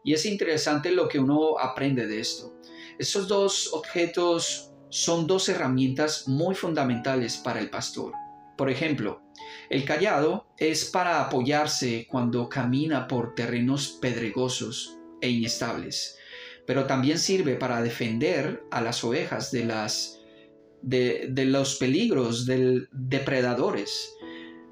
Y 0.03 0.13
es 0.13 0.25
interesante 0.25 0.91
lo 0.91 1.07
que 1.07 1.19
uno 1.19 1.57
aprende 1.59 2.07
de 2.07 2.19
esto. 2.19 2.53
Estos 2.99 3.27
dos 3.27 3.73
objetos 3.73 4.71
son 4.89 5.25
dos 5.25 5.47
herramientas 5.47 6.27
muy 6.27 6.53
fundamentales 6.53 7.37
para 7.37 7.59
el 7.59 7.69
pastor. 7.69 8.13
Por 8.57 8.69
ejemplo, 8.69 9.21
el 9.69 9.85
callado 9.85 10.47
es 10.57 10.85
para 10.85 11.21
apoyarse 11.21 12.05
cuando 12.09 12.49
camina 12.49 13.07
por 13.07 13.33
terrenos 13.33 13.97
pedregosos 14.01 14.97
e 15.21 15.29
inestables, 15.29 16.17
pero 16.67 16.85
también 16.85 17.17
sirve 17.17 17.55
para 17.55 17.81
defender 17.81 18.63
a 18.69 18.81
las 18.81 19.03
ovejas 19.03 19.51
de, 19.51 19.65
las, 19.65 20.20
de, 20.81 21.31
los 21.45 21.75
peligros 21.75 22.45
de 22.45 22.87
depredadores. 22.91 24.13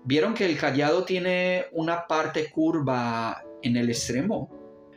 ¿Vieron 0.06 0.34
que 0.34 0.46
el 0.46 0.58
callado 0.58 1.04
tiene 1.04 1.66
una 1.72 2.08
parte 2.08 2.50
curva 2.50 3.44
en 3.62 3.78
el 3.78 3.90
extremo? 3.90 4.50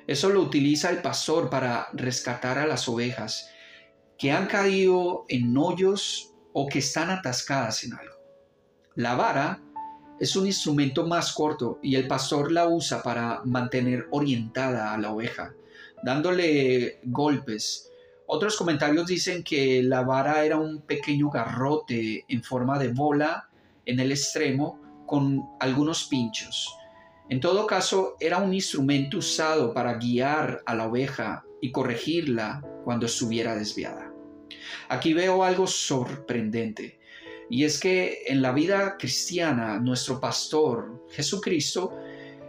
Eso 0.07 0.31
lo 0.31 0.41
utiliza 0.41 0.91
el 0.91 0.99
pastor 0.99 1.51
para 1.51 1.89
rescatar 1.93 2.59
a 2.59 2.67
las 2.67 2.89
ovejas 2.89 3.51
que 4.19 4.33
han 4.33 4.47
caído 4.47 5.25
en 5.29 5.57
hoyos 5.57 6.33
o 6.53 6.69
que 6.69 6.81
están 6.81 7.11
atascadas 7.11 7.85
en 7.85 7.95
algo. 7.95 8.15
La 8.95 9.15
vara 9.15 9.61
es 10.21 10.37
un 10.37 10.47
instrumento 10.47 11.07
más 11.07 11.33
corto 11.33 11.79
y 11.83 11.97
el 11.97 12.07
pastor 12.07 12.53
la 12.53 12.69
usa 12.69 13.03
para 13.03 13.43
mantener 13.45 14.07
orientada 14.11 14.93
a 14.93 14.99
la 14.99 15.13
oveja, 15.13 15.55
dándole 16.03 17.01
golpes. 17.05 17.92
Otros 18.27 18.57
comentarios 18.57 19.07
dicen 19.07 19.43
que 19.43 19.83
la 19.83 20.03
vara 20.03 20.45
era 20.45 20.57
un 20.57 20.83
pequeño 20.83 21.31
garrote 21.31 22.25
en 22.29 22.43
forma 22.43 22.79
de 22.79 22.89
bola 22.89 23.49
en 23.85 24.01
el 24.01 24.13
extremo 24.13 24.81
con 25.07 25.43
algunos 25.61 26.05
pinchos. 26.05 26.77
En 27.29 27.41
todo 27.41 27.67
caso, 27.67 28.17
era 28.21 28.39
un 28.39 28.55
instrumento 28.55 29.19
usado 29.19 29.73
para 29.73 29.95
guiar 29.95 30.63
a 30.67 30.75
la 30.75 30.87
oveja 30.87 31.45
y 31.61 31.71
corregirla 31.73 32.63
cuando 32.85 33.07
estuviera 33.07 33.55
desviada. 33.55 34.13
Aquí 34.89 35.15
veo 35.15 35.45
algo 35.45 35.67
sorprendente, 35.67 36.99
y 37.49 37.65
es 37.65 37.79
que 37.79 38.23
en 38.27 38.43
la 38.43 38.53
vida 38.53 38.97
cristiana 38.99 39.79
nuestro 39.79 40.21
pastor, 40.21 41.07
Jesucristo, 41.11 41.97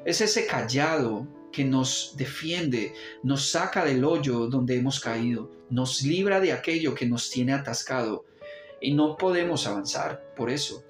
es 0.05 0.21
ese 0.21 0.45
callado 0.45 1.27
que 1.53 1.63
nos 1.63 2.15
defiende, 2.17 2.93
nos 3.24 3.50
saca 3.50 3.86
del 3.86 4.03
hoyo 4.03 4.48
donde 4.48 4.75
hemos 4.75 5.00
caído, 5.00 5.50
nos 5.69 6.01
libra 6.03 6.41
de 6.41 6.51
aquello 6.51 6.93
que 6.93 7.05
nos 7.05 7.29
tiene 7.29 7.53
atascado 7.53 8.25
y 8.81 8.93
no 8.93 9.15
podemos 9.15 9.65
avanzar 9.65 10.33
por 10.36 10.50
eso. 10.50 10.83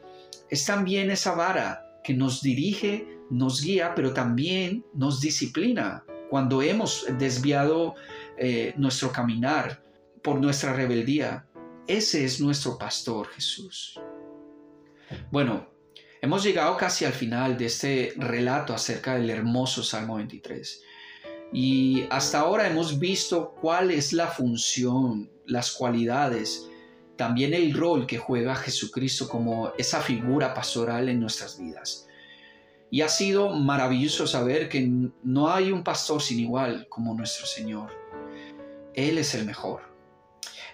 Es 0.49 0.65
también 0.65 1.11
esa 1.11 1.35
vara 1.35 1.99
que 2.03 2.13
nos 2.13 2.41
dirige, 2.41 3.07
nos 3.29 3.61
guía, 3.61 3.93
pero 3.95 4.13
también 4.13 4.83
nos 4.93 5.21
disciplina 5.21 6.03
cuando 6.29 6.61
hemos 6.61 7.05
desviado 7.19 7.95
eh, 8.37 8.73
nuestro 8.77 9.11
caminar 9.11 9.83
por 10.23 10.39
nuestra 10.39 10.73
rebeldía. 10.73 11.45
Ese 11.85 12.23
es 12.23 12.41
nuestro 12.41 12.77
pastor 12.77 13.27
Jesús. 13.27 13.99
Bueno, 15.31 15.72
Hemos 16.23 16.41
llegado 16.41 16.77
casi 16.77 17.03
al 17.03 17.11
final 17.11 17.57
de 17.57 17.65
este 17.65 18.13
relato 18.15 18.73
acerca 18.73 19.15
del 19.15 19.29
hermoso 19.29 19.83
Salmo 19.83 20.15
23. 20.15 20.81
Y 21.51 22.05
hasta 22.09 22.39
ahora 22.39 22.65
hemos 22.65 22.97
visto 22.97 23.53
cuál 23.59 23.91
es 23.91 24.13
la 24.13 24.27
función, 24.27 25.29
las 25.45 25.73
cualidades, 25.73 26.69
también 27.17 27.53
el 27.53 27.73
rol 27.73 28.07
que 28.07 28.19
juega 28.19 28.55
Jesucristo 28.55 29.27
como 29.27 29.73
esa 29.77 29.99
figura 29.99 30.53
pastoral 30.53 31.09
en 31.09 31.19
nuestras 31.19 31.59
vidas. 31.59 32.07
Y 32.89 33.01
ha 33.01 33.09
sido 33.09 33.49
maravilloso 33.49 34.25
saber 34.25 34.69
que 34.69 34.89
no 35.23 35.51
hay 35.51 35.73
un 35.73 35.83
pastor 35.83 36.21
sin 36.21 36.39
igual 36.39 36.87
como 36.87 37.13
nuestro 37.15 37.45
Señor. 37.45 37.89
Él 38.93 39.17
es 39.17 39.35
el 39.35 39.45
mejor. 39.45 39.92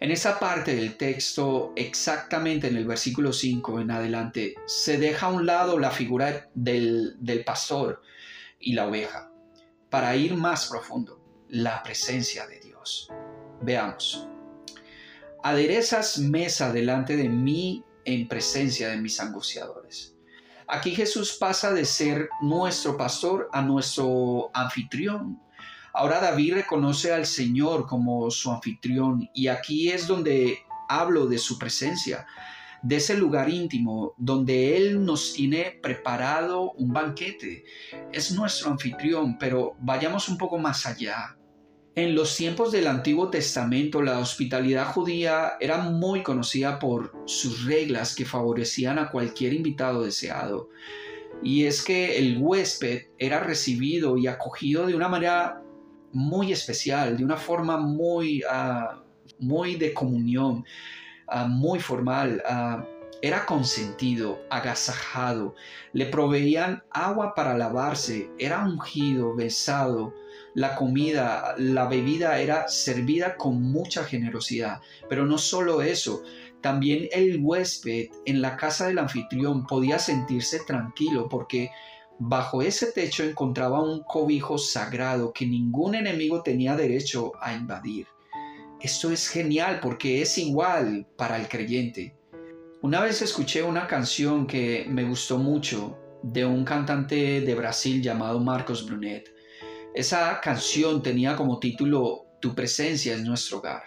En 0.01 0.11
esa 0.11 0.39
parte 0.39 0.75
del 0.75 0.95
texto, 0.95 1.73
exactamente 1.75 2.67
en 2.67 2.77
el 2.77 2.85
versículo 2.85 3.33
5 3.33 3.81
en 3.81 3.91
adelante, 3.91 4.55
se 4.65 4.97
deja 4.97 5.25
a 5.25 5.31
un 5.31 5.45
lado 5.45 5.77
la 5.77 5.91
figura 5.91 6.49
del, 6.53 7.17
del 7.19 7.43
pastor 7.43 8.01
y 8.59 8.73
la 8.73 8.87
oveja 8.87 9.29
para 9.89 10.15
ir 10.15 10.35
más 10.35 10.67
profundo, 10.67 11.21
la 11.49 11.83
presencia 11.83 12.47
de 12.47 12.61
Dios. 12.61 13.09
Veamos. 13.61 14.25
Aderezas 15.43 16.17
mesa 16.19 16.71
delante 16.71 17.17
de 17.17 17.27
mí 17.27 17.83
en 18.05 18.27
presencia 18.27 18.89
de 18.89 18.97
mis 18.97 19.19
angustiadores. 19.19 20.15
Aquí 20.67 20.95
Jesús 20.95 21.35
pasa 21.37 21.73
de 21.73 21.83
ser 21.83 22.29
nuestro 22.41 22.95
pastor 22.95 23.49
a 23.51 23.61
nuestro 23.61 24.51
anfitrión, 24.53 25.41
Ahora 25.93 26.19
David 26.19 26.55
reconoce 26.55 27.11
al 27.11 27.25
Señor 27.25 27.85
como 27.87 28.29
su 28.31 28.51
anfitrión 28.51 29.29
y 29.33 29.47
aquí 29.47 29.89
es 29.89 30.07
donde 30.07 30.59
hablo 30.87 31.27
de 31.27 31.37
su 31.37 31.57
presencia, 31.57 32.25
de 32.81 32.95
ese 32.97 33.17
lugar 33.17 33.49
íntimo 33.49 34.13
donde 34.17 34.77
Él 34.77 35.03
nos 35.03 35.33
tiene 35.33 35.79
preparado 35.81 36.71
un 36.73 36.93
banquete. 36.93 37.63
Es 38.11 38.31
nuestro 38.31 38.71
anfitrión, 38.71 39.37
pero 39.37 39.75
vayamos 39.79 40.29
un 40.29 40.37
poco 40.37 40.57
más 40.57 40.85
allá. 40.85 41.35
En 41.95 42.15
los 42.15 42.37
tiempos 42.37 42.71
del 42.71 42.87
Antiguo 42.87 43.29
Testamento, 43.29 44.01
la 44.01 44.19
hospitalidad 44.19 44.93
judía 44.93 45.53
era 45.59 45.79
muy 45.79 46.23
conocida 46.23 46.79
por 46.79 47.13
sus 47.25 47.65
reglas 47.65 48.15
que 48.15 48.25
favorecían 48.25 48.99
a 48.99 49.09
cualquier 49.09 49.53
invitado 49.53 50.03
deseado. 50.03 50.69
Y 51.43 51.65
es 51.65 51.83
que 51.83 52.17
el 52.17 52.37
huésped 52.39 53.07
era 53.17 53.41
recibido 53.41 54.17
y 54.17 54.27
acogido 54.27 54.85
de 54.87 54.95
una 54.95 55.09
manera 55.09 55.61
muy 56.13 56.51
especial, 56.51 57.17
de 57.17 57.23
una 57.23 57.37
forma 57.37 57.77
muy, 57.77 58.43
ah, 58.49 59.01
muy 59.39 59.75
de 59.75 59.93
comunión, 59.93 60.65
ah, 61.27 61.45
muy 61.45 61.79
formal. 61.79 62.41
Ah, 62.47 62.85
era 63.21 63.45
consentido, 63.45 64.39
agasajado, 64.49 65.55
le 65.91 66.05
proveían 66.05 66.83
agua 66.91 67.35
para 67.35 67.57
lavarse, 67.57 68.29
era 68.39 68.63
ungido, 68.63 69.35
besado, 69.35 70.13
la 70.53 70.75
comida, 70.75 71.53
la 71.57 71.87
bebida 71.87 72.39
era 72.39 72.67
servida 72.69 73.35
con 73.35 73.61
mucha 73.61 74.03
generosidad. 74.05 74.81
Pero 75.09 75.25
no 75.25 75.37
solo 75.37 75.81
eso, 75.81 76.23
también 76.61 77.07
el 77.11 77.39
huésped 77.41 78.09
en 78.25 78.41
la 78.41 78.57
casa 78.57 78.87
del 78.87 78.99
anfitrión 78.99 79.65
podía 79.67 79.99
sentirse 79.99 80.59
tranquilo 80.65 81.27
porque 81.29 81.71
Bajo 82.21 82.61
ese 82.61 82.91
techo 82.91 83.23
encontraba 83.23 83.81
un 83.81 84.03
cobijo 84.03 84.57
sagrado 84.57 85.31
que 85.31 85.45
ningún 85.45 85.95
enemigo 85.95 86.43
tenía 86.43 86.75
derecho 86.75 87.31
a 87.39 87.53
invadir. 87.53 88.07
Esto 88.81 89.09
es 89.09 89.29
genial 89.29 89.79
porque 89.81 90.21
es 90.21 90.37
igual 90.37 91.07
para 91.15 91.37
el 91.37 91.47
creyente. 91.47 92.17
Una 92.81 92.99
vez 92.99 93.21
escuché 93.21 93.63
una 93.63 93.87
canción 93.87 94.47
que 94.47 94.85
me 94.89 95.05
gustó 95.05 95.37
mucho 95.37 95.97
de 96.21 96.45
un 96.45 96.65
cantante 96.65 97.39
de 97.39 97.55
Brasil 97.55 98.01
llamado 98.01 98.41
Marcos 98.41 98.85
Brunet. 98.85 99.33
Esa 99.95 100.41
canción 100.41 101.01
tenía 101.01 101.37
como 101.37 101.57
título 101.57 102.25
Tu 102.41 102.53
presencia 102.53 103.15
es 103.15 103.23
nuestro 103.23 103.59
hogar. 103.59 103.83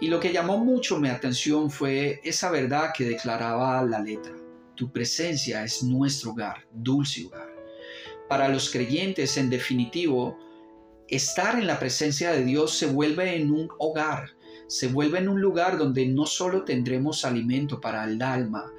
Y 0.00 0.08
lo 0.08 0.18
que 0.18 0.32
llamó 0.32 0.58
mucho 0.58 0.98
mi 0.98 1.08
atención 1.08 1.70
fue 1.70 2.20
esa 2.24 2.50
verdad 2.50 2.90
que 2.92 3.04
declaraba 3.04 3.80
la 3.84 4.00
letra. 4.00 4.34
Tu 4.78 4.92
presencia 4.92 5.64
es 5.64 5.82
nuestro 5.82 6.30
hogar, 6.30 6.64
dulce 6.72 7.26
hogar. 7.26 7.52
Para 8.28 8.48
los 8.48 8.70
creyentes, 8.70 9.36
en 9.36 9.50
definitivo, 9.50 10.38
estar 11.08 11.58
en 11.58 11.66
la 11.66 11.80
presencia 11.80 12.30
de 12.30 12.44
Dios 12.44 12.78
se 12.78 12.86
vuelve 12.86 13.34
en 13.34 13.50
un 13.50 13.68
hogar, 13.80 14.36
se 14.68 14.86
vuelve 14.86 15.18
en 15.18 15.28
un 15.28 15.40
lugar 15.40 15.78
donde 15.78 16.06
no 16.06 16.26
solo 16.26 16.62
tendremos 16.64 17.24
alimento 17.24 17.80
para 17.80 18.04
el 18.04 18.22
alma, 18.22 18.72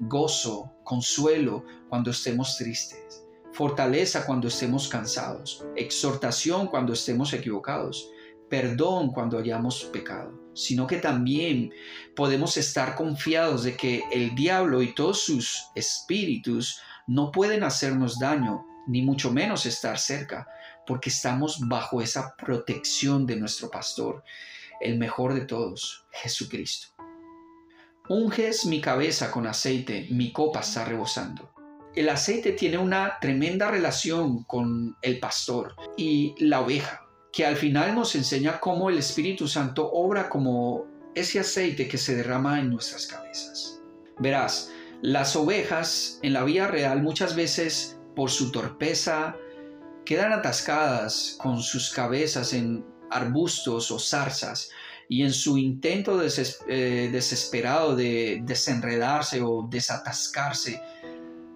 gozo, 0.00 0.72
consuelo 0.82 1.64
cuando 1.88 2.10
estemos 2.10 2.56
tristes, 2.56 3.24
fortaleza 3.52 4.26
cuando 4.26 4.48
estemos 4.48 4.88
cansados, 4.88 5.64
exhortación 5.76 6.66
cuando 6.66 6.92
estemos 6.92 7.32
equivocados, 7.32 8.10
perdón 8.48 9.12
cuando 9.12 9.38
hayamos 9.38 9.84
pecado 9.92 10.45
sino 10.56 10.86
que 10.86 10.96
también 10.96 11.72
podemos 12.16 12.56
estar 12.56 12.96
confiados 12.96 13.62
de 13.62 13.76
que 13.76 14.02
el 14.10 14.34
diablo 14.34 14.82
y 14.82 14.94
todos 14.94 15.20
sus 15.22 15.66
espíritus 15.74 16.80
no 17.06 17.30
pueden 17.30 17.62
hacernos 17.62 18.18
daño, 18.18 18.66
ni 18.88 19.02
mucho 19.02 19.30
menos 19.30 19.66
estar 19.66 19.98
cerca, 19.98 20.48
porque 20.86 21.10
estamos 21.10 21.60
bajo 21.68 22.00
esa 22.00 22.34
protección 22.36 23.26
de 23.26 23.36
nuestro 23.36 23.70
pastor, 23.70 24.24
el 24.80 24.98
mejor 24.98 25.34
de 25.34 25.42
todos, 25.42 26.06
Jesucristo. 26.10 26.88
Unges 28.08 28.64
mi 28.66 28.80
cabeza 28.80 29.30
con 29.30 29.46
aceite, 29.46 30.06
mi 30.10 30.32
copa 30.32 30.60
está 30.60 30.84
rebosando. 30.84 31.52
El 31.94 32.08
aceite 32.08 32.52
tiene 32.52 32.78
una 32.78 33.18
tremenda 33.20 33.70
relación 33.70 34.44
con 34.44 34.96
el 35.02 35.18
pastor 35.18 35.74
y 35.96 36.34
la 36.38 36.60
oveja 36.60 37.05
que 37.36 37.44
al 37.44 37.56
final 37.56 37.94
nos 37.94 38.14
enseña 38.14 38.58
cómo 38.58 38.88
el 38.88 38.96
Espíritu 38.96 39.46
Santo 39.46 39.90
obra 39.92 40.30
como 40.30 40.86
ese 41.14 41.38
aceite 41.38 41.86
que 41.86 41.98
se 41.98 42.16
derrama 42.16 42.60
en 42.60 42.70
nuestras 42.70 43.06
cabezas. 43.06 43.82
Verás, 44.18 44.72
las 45.02 45.36
ovejas 45.36 46.18
en 46.22 46.32
la 46.32 46.44
vida 46.44 46.66
real 46.66 47.02
muchas 47.02 47.36
veces 47.36 48.00
por 48.14 48.30
su 48.30 48.50
torpeza 48.50 49.36
quedan 50.06 50.32
atascadas 50.32 51.36
con 51.38 51.60
sus 51.60 51.90
cabezas 51.90 52.54
en 52.54 52.86
arbustos 53.10 53.90
o 53.90 53.98
zarzas 53.98 54.70
y 55.10 55.22
en 55.22 55.34
su 55.34 55.58
intento 55.58 56.18
eh, 56.22 57.10
desesperado 57.12 57.94
de 57.94 58.40
desenredarse 58.44 59.42
o 59.42 59.68
desatascarse, 59.70 60.80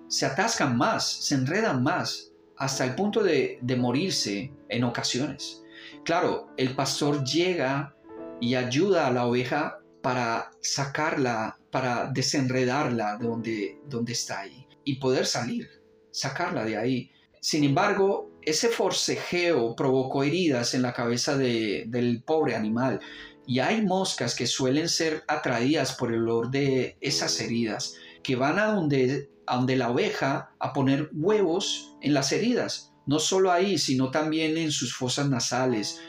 se 0.08 0.26
atascan 0.26 0.76
más, 0.76 1.10
se 1.10 1.36
enredan 1.36 1.82
más, 1.82 2.32
hasta 2.58 2.84
el 2.84 2.94
punto 2.94 3.22
de 3.22 3.58
morirse 3.78 4.52
en 4.68 4.84
ocasiones. 4.84 5.60
Claro, 6.04 6.48
el 6.56 6.74
pastor 6.74 7.24
llega 7.24 7.94
y 8.40 8.54
ayuda 8.54 9.06
a 9.06 9.10
la 9.10 9.26
oveja 9.26 9.80
para 10.02 10.50
sacarla, 10.62 11.58
para 11.70 12.06
desenredarla 12.06 13.18
de 13.18 13.26
donde, 13.26 13.78
donde 13.86 14.12
está 14.12 14.40
ahí 14.40 14.66
y 14.82 14.96
poder 14.96 15.26
salir, 15.26 15.68
sacarla 16.10 16.64
de 16.64 16.78
ahí. 16.78 17.12
Sin 17.40 17.64
embargo, 17.64 18.30
ese 18.42 18.68
forcejeo 18.68 19.76
provocó 19.76 20.24
heridas 20.24 20.72
en 20.74 20.82
la 20.82 20.94
cabeza 20.94 21.36
del 21.36 22.22
pobre 22.26 22.54
animal 22.54 23.00
y 23.46 23.58
hay 23.58 23.82
moscas 23.82 24.34
que 24.34 24.46
suelen 24.46 24.88
ser 24.88 25.22
atraídas 25.28 25.94
por 25.94 26.12
el 26.12 26.22
olor 26.22 26.50
de 26.50 26.96
esas 27.00 27.38
heridas, 27.40 27.94
que 28.22 28.36
van 28.36 28.58
a 28.58 28.66
donde, 28.66 29.28
a 29.46 29.56
donde 29.56 29.76
la 29.76 29.90
oveja 29.90 30.54
a 30.58 30.72
poner 30.72 31.10
huevos 31.12 31.94
en 32.00 32.14
las 32.14 32.32
heridas 32.32 32.89
no 33.10 33.18
solo 33.18 33.50
ahí, 33.50 33.76
sino 33.76 34.12
también 34.12 34.56
en 34.56 34.70
sus 34.70 34.94
fosas 34.94 35.28
nasales 35.28 36.00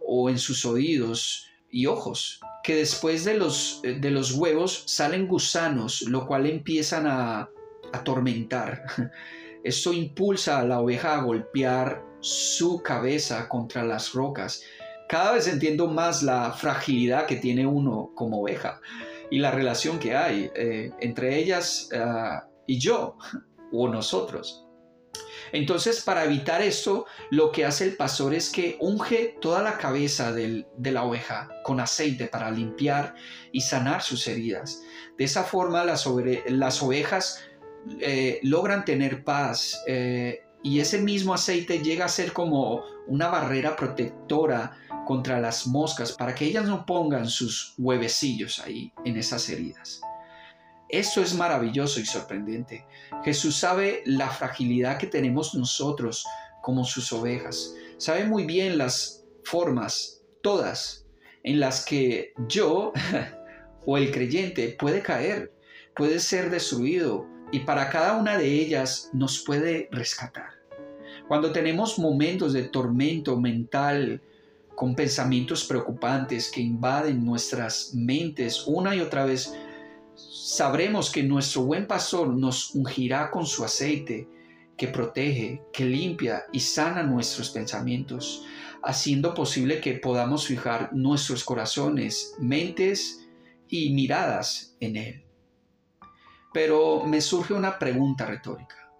o 0.00 0.30
en 0.30 0.38
sus 0.38 0.64
oídos 0.64 1.50
y 1.70 1.84
ojos, 1.84 2.40
que 2.64 2.76
después 2.76 3.26
de 3.26 3.34
los, 3.34 3.80
eh, 3.84 3.98
de 4.00 4.10
los 4.10 4.32
huevos 4.32 4.84
salen 4.86 5.28
gusanos, 5.28 6.00
lo 6.08 6.26
cual 6.26 6.46
empiezan 6.46 7.06
a 7.06 7.50
atormentar 7.92 8.84
Esto 9.64 9.92
impulsa 9.92 10.60
a 10.60 10.64
la 10.64 10.80
oveja 10.80 11.16
a 11.16 11.22
golpear 11.22 12.02
su 12.20 12.82
cabeza 12.82 13.48
contra 13.48 13.84
las 13.84 14.12
rocas. 14.12 14.62
Cada 15.08 15.32
vez 15.32 15.48
entiendo 15.48 15.88
más 15.88 16.22
la 16.22 16.52
fragilidad 16.52 17.26
que 17.26 17.36
tiene 17.36 17.66
uno 17.66 18.12
como 18.14 18.40
oveja 18.42 18.80
y 19.28 19.40
la 19.40 19.50
relación 19.50 19.98
que 19.98 20.14
hay 20.14 20.50
eh, 20.54 20.92
entre 21.00 21.36
ellas 21.36 21.90
ah, 21.92 22.46
y 22.66 22.78
yo 22.78 23.18
o 23.72 23.88
nosotros. 23.88 24.65
Entonces, 25.52 26.00
para 26.00 26.24
evitar 26.24 26.62
esto, 26.62 27.06
lo 27.30 27.52
que 27.52 27.64
hace 27.64 27.84
el 27.84 27.96
pastor 27.96 28.34
es 28.34 28.50
que 28.50 28.76
unge 28.80 29.36
toda 29.40 29.62
la 29.62 29.78
cabeza 29.78 30.32
de 30.32 30.66
la 30.78 31.04
oveja 31.04 31.48
con 31.62 31.80
aceite 31.80 32.26
para 32.26 32.50
limpiar 32.50 33.14
y 33.52 33.60
sanar 33.60 34.02
sus 34.02 34.26
heridas. 34.26 34.82
De 35.16 35.24
esa 35.24 35.44
forma, 35.44 35.84
las, 35.84 36.06
ovejas 36.06 37.42
eh, 38.00 38.40
logran 38.42 38.84
tener 38.84 39.24
paz 39.24 39.82
eh, 39.86 40.42
y 40.62 40.80
ese 40.80 40.98
mismo 41.00 41.32
aceite 41.32 41.78
llega 41.78 42.04
a 42.04 42.08
ser 42.08 42.32
como 42.32 42.82
una 43.06 43.28
barrera 43.28 43.76
protectora 43.76 44.76
contra 45.06 45.40
las 45.40 45.66
moscas 45.66 46.12
para 46.12 46.34
que 46.34 46.46
ellas 46.46 46.66
no 46.66 46.84
pongan 46.84 47.28
sus 47.28 47.74
huevecillos 47.78 48.58
ahí 48.58 48.92
en 49.04 49.16
esas 49.16 49.48
heridas. 49.48 50.00
Esto 50.88 51.20
es 51.20 51.34
maravilloso 51.34 52.00
y 52.00 52.06
sorprendente. 52.06 52.86
Jesús 53.24 53.56
sabe 53.56 54.02
la 54.06 54.28
fragilidad 54.30 54.98
que 54.98 55.08
tenemos 55.08 55.54
nosotros 55.54 56.24
como 56.62 56.84
sus 56.84 57.12
ovejas. 57.12 57.74
Sabe 57.98 58.24
muy 58.24 58.44
bien 58.44 58.78
las 58.78 59.24
formas, 59.42 60.22
todas, 60.42 61.06
en 61.42 61.60
las 61.60 61.84
que 61.84 62.34
yo 62.48 62.92
o 63.86 63.96
el 63.98 64.12
creyente 64.12 64.76
puede 64.78 65.02
caer, 65.02 65.52
puede 65.94 66.20
ser 66.20 66.50
destruido 66.50 67.26
y 67.52 67.60
para 67.60 67.88
cada 67.90 68.16
una 68.16 68.38
de 68.38 68.46
ellas 68.46 69.10
nos 69.12 69.42
puede 69.44 69.88
rescatar. 69.90 70.50
Cuando 71.26 71.52
tenemos 71.52 71.98
momentos 71.98 72.52
de 72.52 72.64
tormento 72.64 73.40
mental, 73.40 74.20
con 74.76 74.94
pensamientos 74.94 75.64
preocupantes 75.64 76.50
que 76.50 76.60
invaden 76.60 77.24
nuestras 77.24 77.92
mentes 77.94 78.64
una 78.66 78.94
y 78.94 79.00
otra 79.00 79.24
vez, 79.24 79.52
sabremos 80.16 81.10
que 81.10 81.22
nuestro 81.22 81.62
buen 81.62 81.86
pastor 81.86 82.28
nos 82.28 82.74
ungirá 82.74 83.30
con 83.30 83.46
su 83.46 83.64
aceite 83.64 84.28
que 84.76 84.88
protege, 84.88 85.62
que 85.72 85.84
limpia 85.84 86.44
y 86.52 86.60
sana 86.60 87.02
nuestros 87.02 87.50
pensamientos, 87.50 88.44
haciendo 88.82 89.34
posible 89.34 89.80
que 89.80 89.94
podamos 89.94 90.46
fijar 90.46 90.90
nuestros 90.92 91.44
corazones, 91.44 92.34
mentes 92.38 93.26
y 93.68 93.92
miradas 93.94 94.76
en 94.80 94.96
Él. 94.96 95.24
Pero 96.52 97.04
me 97.04 97.20
surge 97.20 97.54
una 97.54 97.78
pregunta 97.78 98.26
retórica. 98.26 98.90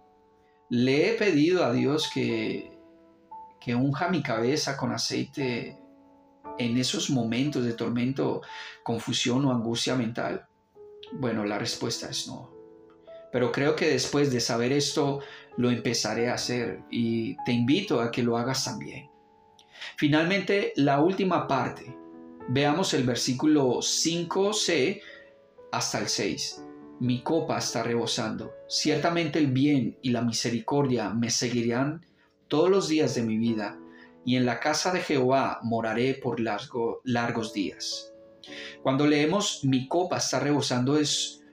Le 0.69 1.09
he 1.09 1.13
pedido 1.13 1.63
a 1.63 1.71
Dios 1.71 2.09
que, 2.13 2.77
que 3.61 3.75
unja 3.75 4.09
mi 4.09 4.21
cabeza 4.21 4.75
con 4.77 4.91
aceite 4.91 5.79
en 6.57 6.77
esos 6.77 7.09
momentos 7.09 7.63
de 7.63 7.73
tormento, 7.73 8.41
confusión 8.83 9.45
o 9.45 9.51
angustia 9.51 9.95
mental. 9.95 10.47
Bueno, 11.13 11.45
la 11.45 11.57
respuesta 11.57 12.09
es 12.09 12.27
no. 12.27 12.53
Pero 13.31 13.51
creo 13.51 13.75
que 13.75 13.89
después 13.89 14.31
de 14.31 14.39
saber 14.39 14.71
esto, 14.71 15.19
lo 15.57 15.69
empezaré 15.69 16.29
a 16.29 16.35
hacer 16.35 16.81
y 16.89 17.35
te 17.45 17.51
invito 17.51 18.01
a 18.01 18.11
que 18.11 18.23
lo 18.23 18.37
hagas 18.37 18.65
también. 18.65 19.09
Finalmente, 19.97 20.73
la 20.75 21.01
última 21.01 21.47
parte. 21.47 21.95
Veamos 22.49 22.93
el 22.93 23.03
versículo 23.03 23.79
5c 23.79 25.01
hasta 25.71 25.99
el 25.99 26.07
6. 26.07 26.63
Mi 26.99 27.21
copa 27.21 27.57
está 27.57 27.83
rebosando. 27.83 28.53
Ciertamente 28.67 29.39
el 29.39 29.47
bien 29.47 29.97
y 30.01 30.11
la 30.11 30.21
misericordia 30.21 31.09
me 31.09 31.29
seguirán 31.29 32.05
todos 32.47 32.69
los 32.69 32.87
días 32.87 33.13
de 33.15 33.23
mi 33.23 33.37
vida, 33.37 33.77
y 34.25 34.35
en 34.35 34.45
la 34.45 34.59
casa 34.59 34.91
de 34.91 35.01
Jehová 35.01 35.59
moraré 35.63 36.13
por 36.15 36.39
largos 36.39 37.53
días. 37.53 38.13
Cuando 38.81 39.07
leemos 39.07 39.63
mi 39.63 39.87
copa 39.87 40.17
está 40.17 40.39
rebosando 40.39 40.97
es, 40.97 41.43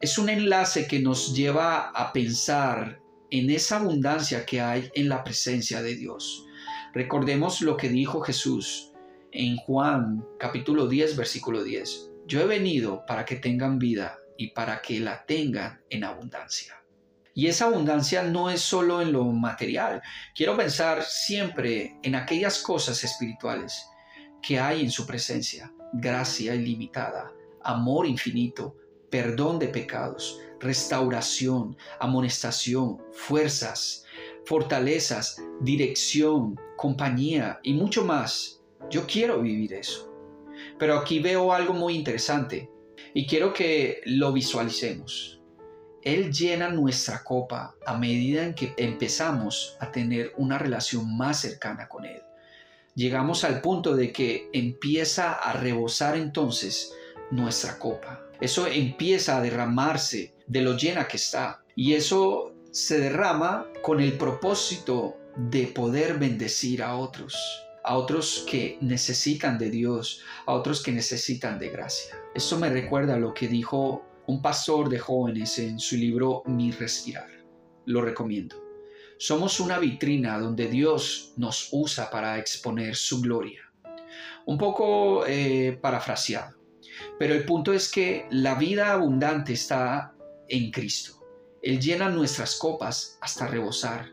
es 0.00 0.18
un 0.18 0.28
enlace 0.28 0.86
que 0.86 1.00
nos 1.00 1.34
lleva 1.34 1.90
a 1.90 2.12
pensar 2.12 3.00
en 3.30 3.50
esa 3.50 3.76
abundancia 3.76 4.44
que 4.44 4.60
hay 4.60 4.90
en 4.94 5.08
la 5.08 5.24
presencia 5.24 5.82
de 5.82 5.96
Dios. 5.96 6.46
Recordemos 6.92 7.60
lo 7.60 7.76
que 7.76 7.88
dijo 7.88 8.20
Jesús 8.20 8.92
en 9.32 9.56
Juan 9.56 10.24
capítulo 10.38 10.86
10 10.86 11.16
versículo 11.16 11.64
10. 11.64 12.10
Yo 12.26 12.40
he 12.40 12.46
venido 12.46 13.04
para 13.06 13.24
que 13.24 13.36
tengan 13.36 13.78
vida 13.78 14.18
y 14.38 14.50
para 14.50 14.80
que 14.80 15.00
la 15.00 15.24
tengan 15.26 15.82
en 15.90 16.04
abundancia. 16.04 16.74
Y 17.34 17.48
esa 17.48 17.64
abundancia 17.64 18.22
no 18.22 18.48
es 18.48 18.60
solo 18.60 19.02
en 19.02 19.12
lo 19.12 19.24
material. 19.24 20.00
Quiero 20.36 20.56
pensar 20.56 21.02
siempre 21.02 21.96
en 22.04 22.14
aquellas 22.14 22.60
cosas 22.60 23.02
espirituales 23.02 23.84
que 24.40 24.60
hay 24.60 24.82
en 24.82 24.90
su 24.90 25.04
presencia 25.04 25.72
gracia 25.94 26.54
ilimitada, 26.54 27.32
amor 27.62 28.06
infinito, 28.06 28.76
perdón 29.10 29.58
de 29.58 29.68
pecados, 29.68 30.40
restauración, 30.60 31.76
amonestación, 32.00 32.98
fuerzas, 33.12 34.04
fortalezas, 34.44 35.40
dirección, 35.60 36.58
compañía 36.76 37.60
y 37.62 37.74
mucho 37.74 38.04
más. 38.04 38.60
Yo 38.90 39.06
quiero 39.06 39.40
vivir 39.40 39.72
eso. 39.72 40.10
Pero 40.78 40.98
aquí 40.98 41.20
veo 41.20 41.52
algo 41.52 41.72
muy 41.72 41.94
interesante 41.94 42.70
y 43.12 43.26
quiero 43.26 43.52
que 43.52 44.00
lo 44.04 44.32
visualicemos. 44.32 45.40
Él 46.02 46.32
llena 46.32 46.68
nuestra 46.68 47.22
copa 47.22 47.76
a 47.86 47.96
medida 47.96 48.44
en 48.44 48.54
que 48.54 48.74
empezamos 48.76 49.76
a 49.80 49.90
tener 49.90 50.32
una 50.36 50.58
relación 50.58 51.16
más 51.16 51.40
cercana 51.40 51.88
con 51.88 52.04
Él 52.04 52.20
llegamos 52.94 53.44
al 53.44 53.60
punto 53.60 53.94
de 53.94 54.12
que 54.12 54.48
empieza 54.52 55.32
a 55.32 55.52
rebosar 55.52 56.16
entonces 56.16 56.92
nuestra 57.30 57.78
copa. 57.78 58.26
Eso 58.40 58.66
empieza 58.66 59.36
a 59.36 59.40
derramarse 59.40 60.34
de 60.46 60.62
lo 60.62 60.76
llena 60.76 61.08
que 61.08 61.16
está. 61.16 61.62
Y 61.74 61.94
eso 61.94 62.54
se 62.70 62.98
derrama 62.98 63.66
con 63.82 64.00
el 64.00 64.14
propósito 64.14 65.16
de 65.36 65.66
poder 65.66 66.18
bendecir 66.18 66.82
a 66.82 66.96
otros, 66.96 67.36
a 67.82 67.96
otros 67.96 68.44
que 68.48 68.78
necesitan 68.80 69.58
de 69.58 69.70
Dios, 69.70 70.22
a 70.46 70.52
otros 70.52 70.82
que 70.82 70.92
necesitan 70.92 71.58
de 71.58 71.70
gracia. 71.70 72.16
Esto 72.34 72.58
me 72.58 72.70
recuerda 72.70 73.16
lo 73.16 73.34
que 73.34 73.48
dijo 73.48 74.04
un 74.26 74.40
pastor 74.40 74.88
de 74.88 74.98
jóvenes 74.98 75.58
en 75.58 75.78
su 75.78 75.96
libro 75.96 76.42
Mi 76.46 76.70
Respirar. 76.70 77.28
Lo 77.86 78.00
recomiendo. 78.00 78.63
Somos 79.18 79.60
una 79.60 79.78
vitrina 79.78 80.38
donde 80.38 80.68
Dios 80.68 81.32
nos 81.36 81.68
usa 81.72 82.10
para 82.10 82.38
exponer 82.38 82.96
su 82.96 83.20
gloria. 83.20 83.60
Un 84.46 84.58
poco 84.58 85.24
eh, 85.26 85.78
parafraseado, 85.80 86.56
pero 87.18 87.34
el 87.34 87.44
punto 87.44 87.72
es 87.72 87.90
que 87.90 88.26
la 88.30 88.54
vida 88.56 88.92
abundante 88.92 89.52
está 89.52 90.14
en 90.48 90.70
Cristo. 90.70 91.24
Él 91.62 91.80
llena 91.80 92.10
nuestras 92.10 92.56
copas 92.56 93.18
hasta 93.22 93.46
rebosar. 93.46 94.10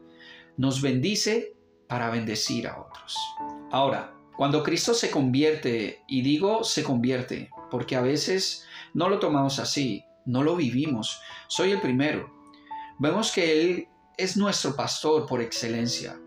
Nos 0.55 0.81
bendice 0.81 1.53
para 1.87 2.09
bendecir 2.09 2.67
a 2.67 2.79
otros. 2.79 3.17
Ahora, 3.71 4.13
cuando 4.37 4.63
Cristo 4.63 4.93
se 4.93 5.11
convierte, 5.11 6.01
y 6.07 6.21
digo 6.21 6.63
se 6.63 6.83
convierte, 6.83 7.49
porque 7.69 7.95
a 7.95 8.01
veces 8.01 8.65
no 8.93 9.09
lo 9.09 9.19
tomamos 9.19 9.59
así, 9.59 10.03
no 10.25 10.43
lo 10.43 10.55
vivimos, 10.55 11.19
soy 11.47 11.71
el 11.71 11.81
primero. 11.81 12.33
Vemos 12.99 13.31
que 13.31 13.61
Él 13.61 13.87
es 14.21 14.37
nuestro 14.37 14.75
pastor 14.75 15.25
por 15.25 15.41
excelencia. 15.41 16.21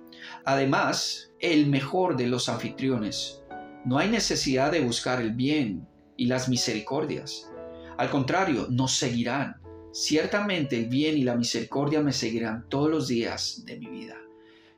Además, 0.45 1.31
el 1.39 1.67
mejor 1.67 2.17
de 2.17 2.27
los 2.27 2.49
anfitriones. 2.49 3.43
No 3.85 3.99
hay 3.99 4.09
necesidad 4.09 4.73
de 4.73 4.81
buscar 4.81 5.21
el 5.21 5.33
bien 5.33 5.87
y 6.17 6.27
las 6.27 6.49
misericordias. 6.49 7.49
Al 7.97 8.11
contrario, 8.11 8.67
nos 8.69 8.97
seguirán. 8.97 9.61
Ciertamente 9.93 10.77
el 10.77 10.89
bien 10.89 11.17
y 11.17 11.23
la 11.23 11.37
misericordia 11.37 12.01
me 12.01 12.13
seguirán 12.13 12.69
todos 12.69 12.91
los 12.91 13.07
días 13.07 13.63
de 13.65 13.79
mi 13.79 13.87
vida. 13.87 14.17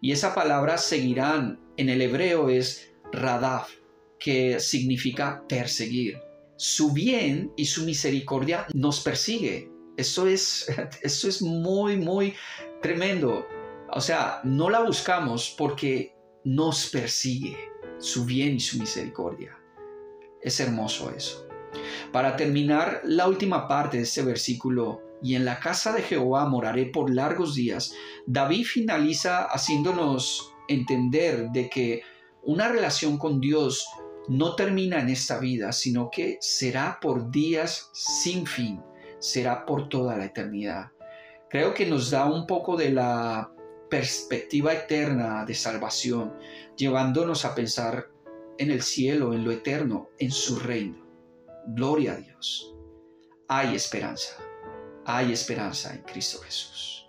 Y 0.03 0.13
esa 0.13 0.35
palabra 0.35 0.77
seguirán 0.77 1.59
en 1.79 1.89
el 1.89 2.03
hebreo 2.03 2.51
es 2.51 2.93
radaf, 3.13 3.71
que 4.19 4.61
significa 4.61 5.43
perseguir. 5.49 6.19
Su 6.57 6.93
bien 6.93 7.51
y 7.57 7.65
su 7.65 7.85
misericordia 7.85 8.67
nos 8.75 9.01
persigue. 9.01 9.71
Eso 9.97 10.27
es, 10.27 10.67
eso 11.03 11.29
es 11.29 11.43
muy, 11.43 11.97
muy 11.97 12.35
tremendo. 12.83 13.47
O 13.93 14.01
sea, 14.01 14.41
no 14.45 14.71
la 14.71 14.81
buscamos 14.81 15.55
porque 15.57 16.15
nos 16.45 16.89
persigue 16.89 17.57
su 17.99 18.25
bien 18.25 18.57
y 18.57 18.61
su 18.61 18.79
misericordia. 18.79 19.57
Es 20.43 20.61
hermoso 20.61 21.11
eso. 21.11 21.47
Para 22.13 22.37
terminar 22.37 23.03
la 23.05 23.27
última 23.27 23.69
parte 23.69 23.99
de 23.99 24.05
este 24.05 24.23
versículo, 24.23 25.03
y 25.23 25.35
en 25.35 25.45
la 25.45 25.59
casa 25.59 25.93
de 25.93 26.03
Jehová 26.03 26.47
moraré 26.47 26.87
por 26.87 27.13
largos 27.13 27.55
días, 27.55 27.95
David 28.27 28.65
finaliza 28.65 29.45
haciéndonos 29.45 30.55
entender 30.69 31.49
de 31.51 31.69
que 31.71 32.03
una 32.43 32.69
relación 32.69 33.19
con 33.19 33.41
Dios 33.41 33.87
no 34.29 34.55
termina 34.55 35.01
en 35.01 35.09
esta 35.09 35.39
vida, 35.39 35.73
sino 35.73 36.11
que 36.11 36.39
será 36.41 36.99
por 37.01 37.31
días 37.31 37.91
sin 37.93 38.47
fin, 38.47 38.81
será 39.27 39.67
por 39.67 39.89
toda 39.89 40.17
la 40.17 40.27
eternidad. 40.27 40.93
Creo 41.51 41.75
que 41.75 41.87
nos 41.87 42.11
da 42.11 42.27
un 42.27 42.47
poco 42.47 42.77
de 42.77 42.93
la 42.93 43.53
perspectiva 43.91 44.73
eterna 44.73 45.45
de 45.45 45.55
salvación, 45.55 46.39
llevándonos 46.77 47.45
a 47.45 47.55
pensar 47.55 48.09
en 48.59 48.71
el 48.71 48.83
cielo, 48.83 49.35
en 49.35 49.45
lo 49.45 49.51
eterno, 49.51 50.11
en 50.19 50.31
su 50.31 50.59
reino. 50.61 51.05
Gloria 51.67 52.13
a 52.13 52.17
Dios. 52.17 52.75
Hay 53.49 53.75
esperanza, 53.75 54.37
hay 55.05 55.33
esperanza 55.33 55.93
en 55.93 56.03
Cristo 56.03 56.39
Jesús. 56.43 57.06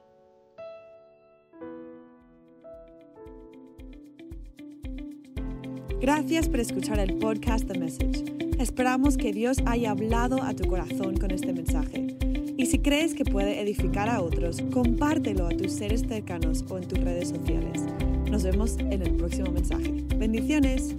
Gracias 6.00 6.48
por 6.48 6.60
escuchar 6.60 7.00
el 7.00 7.16
podcast 7.18 7.68
The 7.68 7.80
Message. 7.80 8.24
Esperamos 8.60 9.18
que 9.18 9.34
Dios 9.34 9.58
haya 9.66 9.92
hablado 9.92 10.44
a 10.44 10.54
tu 10.54 10.68
corazón 10.68 11.18
con 11.18 11.32
este 11.32 11.52
mensaje. 11.54 12.16
Y 12.56 12.68
si 12.68 12.78
crees 12.80 13.16
que 13.16 13.26
puede 13.26 13.60
edificar 13.62 14.08
a 14.08 14.22
otros, 14.22 14.62
compártelo 14.72 15.48
a 15.48 15.50
tus 15.50 15.72
seres 15.72 16.02
cercanos 16.08 16.64
o 16.70 16.78
en 16.78 16.88
tus 16.88 17.00
redes 17.00 17.30
sociales. 17.30 17.84
Nos 18.30 18.44
vemos 18.44 18.78
en 18.78 19.02
el 19.02 19.16
próximo 19.16 19.52
mensaje. 19.52 19.92
Bendiciones. 20.18 20.96